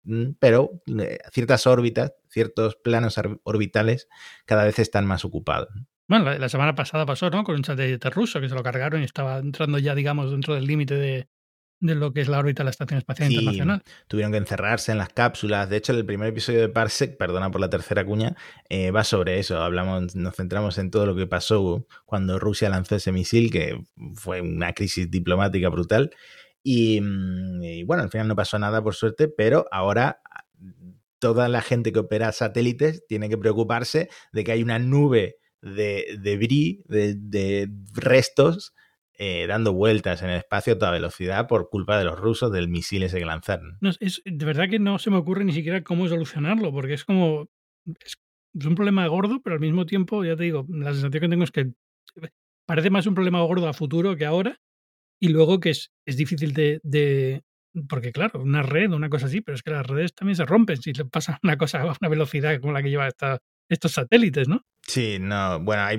[0.04, 4.08] mm, pero eh, ciertas órbitas, ciertos planos orbitales
[4.46, 5.70] cada vez están más ocupados.
[6.08, 7.44] Bueno, la, la, semana pasada pasó, ¿no?
[7.44, 10.66] Con un satélite ruso que se lo cargaron y estaba entrando ya, digamos, dentro del
[10.66, 11.28] límite de,
[11.80, 13.82] de, lo que es la órbita de la Estación Espacial sí, Internacional.
[14.08, 15.70] Tuvieron que encerrarse en las cápsulas.
[15.70, 18.36] De hecho, el primer episodio de Parsec, perdona por la tercera cuña,
[18.68, 19.62] eh, va sobre eso.
[19.62, 23.80] Hablamos, nos centramos en todo lo que pasó cuando Rusia lanzó ese misil, que
[24.14, 26.10] fue una crisis diplomática brutal.
[26.62, 30.20] Y, mm, y bueno, al final no pasó nada, por suerte, pero ahora
[31.22, 36.18] toda la gente que opera satélites tiene que preocuparse de que hay una nube de
[36.20, 38.74] debris, de, de restos,
[39.18, 42.68] eh, dando vueltas en el espacio a toda velocidad por culpa de los rusos del
[42.68, 43.78] misil ese que lanzaron.
[43.80, 47.04] No, es, de verdad que no se me ocurre ni siquiera cómo solucionarlo, porque es
[47.04, 47.48] como.
[47.86, 48.16] Es,
[48.54, 51.44] es, un problema gordo, pero al mismo tiempo, ya te digo, la sensación que tengo
[51.44, 51.72] es que
[52.66, 54.58] parece más un problema gordo a futuro que ahora,
[55.20, 57.42] y luego que es, es difícil de, de,
[57.88, 60.80] porque claro, una red, una cosa así, pero es que las redes también se rompen
[60.80, 63.38] si le pasa una cosa a una velocidad como la que lleva esta
[63.68, 64.64] estos satélites, ¿no?
[64.86, 65.98] Sí, no, bueno, hay,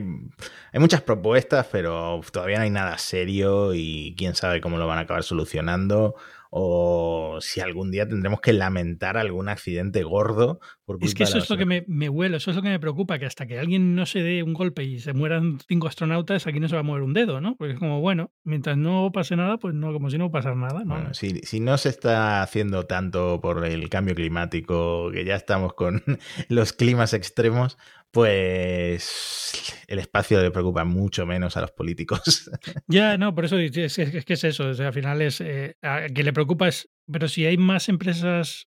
[0.73, 4.97] hay muchas propuestas, pero todavía no hay nada serio y quién sabe cómo lo van
[4.97, 6.15] a acabar solucionando
[6.55, 10.59] o si algún día tendremos que lamentar algún accidente gordo.
[10.85, 12.55] Por culpa Es que de eso la es lo que me, me huele, eso es
[12.55, 15.13] lo que me preocupa, que hasta que alguien no se dé un golpe y se
[15.13, 17.55] mueran cinco astronautas, aquí no se va a mover un dedo, ¿no?
[17.55, 20.83] Porque es como, bueno, mientras no pase nada, pues no, como si no pasara nada,
[20.85, 20.93] ¿no?
[20.93, 25.73] Bueno, si, si no se está haciendo tanto por el cambio climático, que ya estamos
[25.73, 26.03] con
[26.49, 27.79] los climas extremos,
[28.13, 32.49] pues el espacio le preocupa mucho menos a los políticos.
[32.87, 33.95] Ya, no, por eso es,
[34.25, 34.65] que es eso.
[34.65, 38.67] Al final es eh, a- que le preocupa es, pero si hay más empresas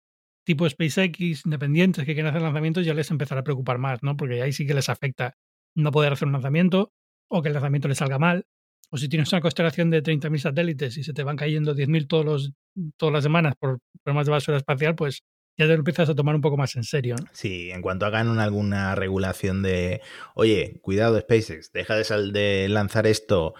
[0.45, 4.15] tipo SpaceX independientes que quieren hacer lanzamientos, ya les empezará a preocupar más, ¿no?
[4.17, 5.33] Porque ahí sí que les afecta
[5.75, 6.91] no poder hacer un lanzamiento
[7.29, 8.45] o que el lanzamiento les salga mal.
[8.89, 12.25] O si tienes una constelación de 30.000 satélites y se te van cayendo 10.000 todos
[12.25, 12.53] los,
[12.97, 15.21] todas las semanas por problemas de basura espacial, pues
[15.57, 17.25] ya te lo empiezas a tomar un poco más en serio, ¿no?
[17.33, 20.01] Sí, en cuanto hagan una- alguna regulación de,
[20.35, 23.53] oye, cuidado SpaceX, deja de, sal- de lanzar esto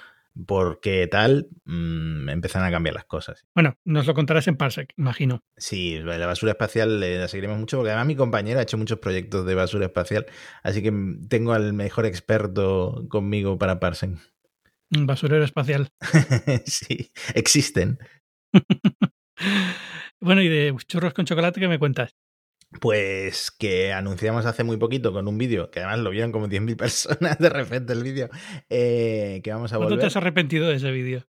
[0.45, 3.47] porque tal, mm, empezan a cambiar las cosas.
[3.55, 5.41] Bueno, nos lo contarás en Parsec, imagino.
[5.57, 8.99] Sí, la basura espacial eh, la seguiremos mucho porque además mi compañera ha hecho muchos
[8.99, 10.27] proyectos de basura espacial,
[10.61, 14.19] así que mm, tengo al mejor experto conmigo para Parsen.
[14.95, 15.89] Un basurero espacial.
[16.65, 17.97] sí, existen.
[20.19, 22.15] Bueno, y de churros con chocolate, ¿qué me cuentas?
[22.81, 26.75] Pues que anunciamos hace muy poquito con un vídeo, que además lo vieron como 10.000
[26.77, 28.29] personas de repente el vídeo,
[28.69, 30.01] eh, que vamos a ¿Cuánto volver.
[30.01, 31.25] te has arrepentido de ese vídeo?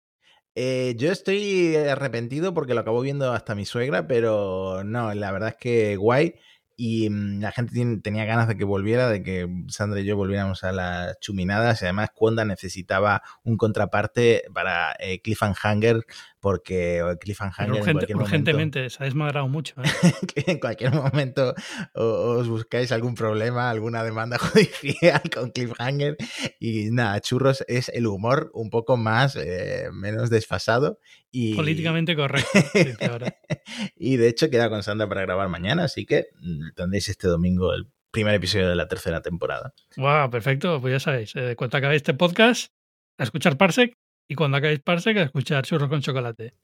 [0.54, 5.50] Eh, yo estoy arrepentido porque lo acabo viendo hasta mi suegra, pero no, la verdad
[5.50, 6.34] es que guay.
[6.78, 10.16] Y mm, la gente tiene- tenía ganas de que volviera, de que Sandra y yo
[10.16, 11.80] volviéramos a las chuminadas.
[11.82, 16.04] Y además, Cuonda necesitaba un contraparte para eh, Cliffhanger,
[16.46, 19.74] porque Cliffhanger Pero en urgente- cualquier momento urgentemente, se ha desmadrado mucho.
[19.82, 19.82] ¿eh?
[20.32, 21.52] que en cualquier momento
[21.92, 26.16] os buscáis algún problema, alguna demanda judicial con Cliffhanger.
[26.60, 31.00] Y nada, Churros es el humor un poco más, eh, menos desfasado.
[31.32, 32.48] Y, Políticamente correcto.
[33.96, 37.74] y de hecho queda con Sandra para grabar mañana, así que mm, tendréis este domingo
[37.74, 39.74] el primer episodio de la tercera temporada.
[39.96, 40.80] Wow, perfecto.
[40.80, 42.70] Pues ya sabéis, eh, cuando acabéis este podcast,
[43.18, 43.96] a escuchar Parsec.
[44.28, 46.54] Y cuando acabéis Parsec, escuchar churros con chocolate.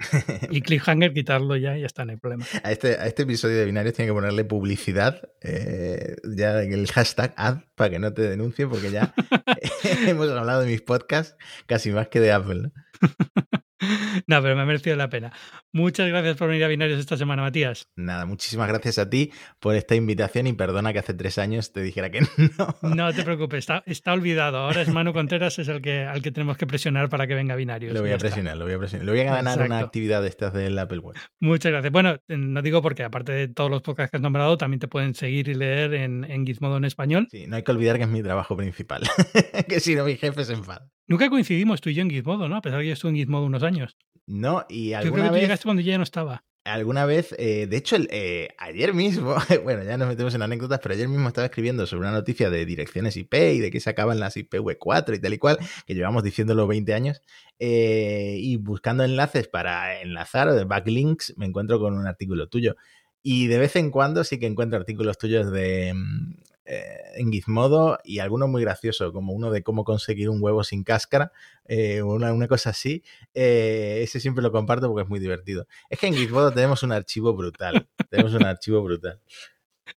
[0.50, 2.44] Y Cliffhanger, quitarlo ya y ya está, no hay problema.
[2.64, 6.90] A este, a este episodio de Binarios tiene que ponerle publicidad, eh, ya en el
[6.90, 9.14] hashtag ad, para que no te denuncien, porque ya
[10.06, 11.36] hemos hablado de mis podcasts
[11.66, 12.62] casi más que de Apple.
[12.62, 12.72] ¿no?
[14.26, 15.32] No, pero me ha merecido la pena.
[15.74, 17.88] Muchas gracias por venir a Binarios esta semana, Matías.
[17.96, 21.80] Nada, muchísimas gracias a ti por esta invitación y perdona que hace tres años te
[21.82, 22.20] dijera que
[22.58, 22.94] no.
[22.94, 24.58] No te preocupes, está, está olvidado.
[24.58, 27.54] Ahora es Manu Contreras, es el que, al que tenemos que presionar para que venga
[27.54, 27.94] a Binarios.
[27.94, 28.26] Lo voy a está.
[28.26, 29.06] presionar, lo voy a presionar.
[29.06, 31.18] Le voy a ganar una actividad de estas del Apple Watch.
[31.40, 31.90] Muchas gracias.
[31.90, 35.14] Bueno, no digo porque aparte de todos los podcasts que has nombrado, también te pueden
[35.14, 37.28] seguir y leer en, en Gizmodo en español.
[37.30, 39.02] Sí, no hay que olvidar que es mi trabajo principal.
[39.68, 40.86] que si no, mi jefe se enfada.
[41.06, 42.56] Nunca coincidimos tú y yo en Gizmodo, ¿no?
[42.56, 43.96] A pesar de que yo estuve en Gizmodo unos años.
[44.26, 45.42] No, y Yo creo alguna que tú vez.
[45.42, 46.44] llegaste cuando ya no estaba.
[46.64, 50.78] alguna vez, eh, de hecho, el, eh, ayer mismo, bueno, ya nos metemos en anécdotas,
[50.80, 53.90] pero ayer mismo estaba escribiendo sobre una noticia de direcciones IP y de que se
[53.90, 57.20] acaban las IPv4 y tal y cual, que llevamos diciéndolo 20 años,
[57.58, 62.76] eh, y buscando enlaces para enlazar o de backlinks, me encuentro con un artículo tuyo.
[63.24, 66.34] Y de vez en cuando sí que encuentro artículos tuyos de mm,
[66.64, 70.84] eh, en Gizmodo y algunos muy graciosos, como uno de cómo conseguir un huevo sin
[70.84, 71.32] cáscara,
[71.66, 73.02] eh, una, una cosa así.
[73.34, 75.66] Eh, ese siempre lo comparto porque es muy divertido.
[75.90, 77.88] Es que en Gizmodo tenemos un archivo brutal.
[78.10, 79.20] Tenemos un archivo brutal.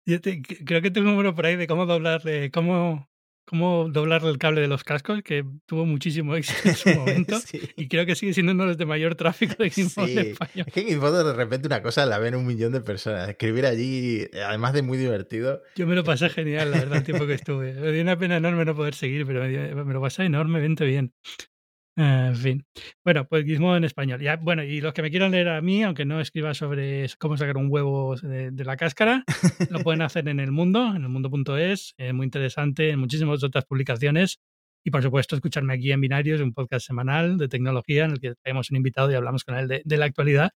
[0.05, 3.07] Yo te- creo que tengo un número por ahí de cómo doblar, eh, cómo,
[3.45, 7.39] cómo doblar el cable de los cascos, que tuvo muchísimo éxito en su momento.
[7.39, 7.61] Sí.
[7.77, 10.17] Y creo que sigue siendo uno de los de mayor tráfico de Gizmodo Sí.
[10.17, 10.65] en español.
[10.67, 13.29] Es que Gizmodo de repente una cosa la ven un millón de personas.
[13.29, 17.25] Escribir allí, además de muy divertido, Yo me lo pasé genial, la verdad, el tiempo
[17.27, 17.73] que estuve.
[17.73, 20.85] Me dio una pena enorme no poder seguir, pero me, dio- me lo pasé enormemente
[20.85, 21.13] bien.
[21.97, 22.65] Eh, en fin.
[23.05, 24.19] Bueno, pues Gizmodo en español.
[24.21, 27.37] Ya, bueno, y los que me quieran leer a mí, aunque no escriba sobre cómo
[27.37, 29.23] sacar un huevo de, de la cáscara,
[29.69, 33.65] lo pueden hacer en el mundo, en el mundo.es, es muy interesante, en muchísimas otras
[33.65, 34.39] publicaciones.
[34.83, 38.33] Y por supuesto, escucharme aquí en Binarios, un podcast semanal de tecnología en el que
[38.43, 40.51] tenemos un invitado y hablamos con él de, de la actualidad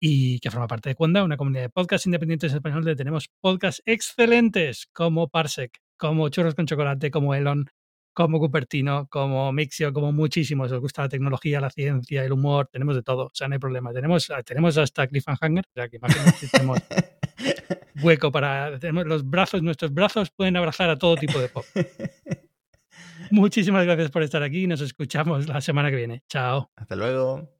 [0.00, 3.28] y que forma parte de Cuenda, una comunidad de podcasts independientes en español donde tenemos
[3.40, 7.66] podcasts excelentes como Parsec, como Churros con Chocolate, como Elon,
[8.12, 10.70] como Cupertino, como Mixio, como muchísimos.
[10.72, 13.58] Os gusta la tecnología, la ciencia, el humor, tenemos de todo, o sea, no hay
[13.58, 13.92] problema.
[13.92, 16.78] Tenemos, tenemos hasta Cliffhanger, o sea, que imagino que tenemos
[18.02, 18.78] hueco para...
[18.78, 21.64] Tenemos los brazos, nuestros brazos pueden abrazar a todo tipo de pop.
[23.30, 26.22] Muchísimas gracias por estar aquí y nos escuchamos la semana que viene.
[26.28, 26.70] Chao.
[26.76, 27.59] Hasta luego.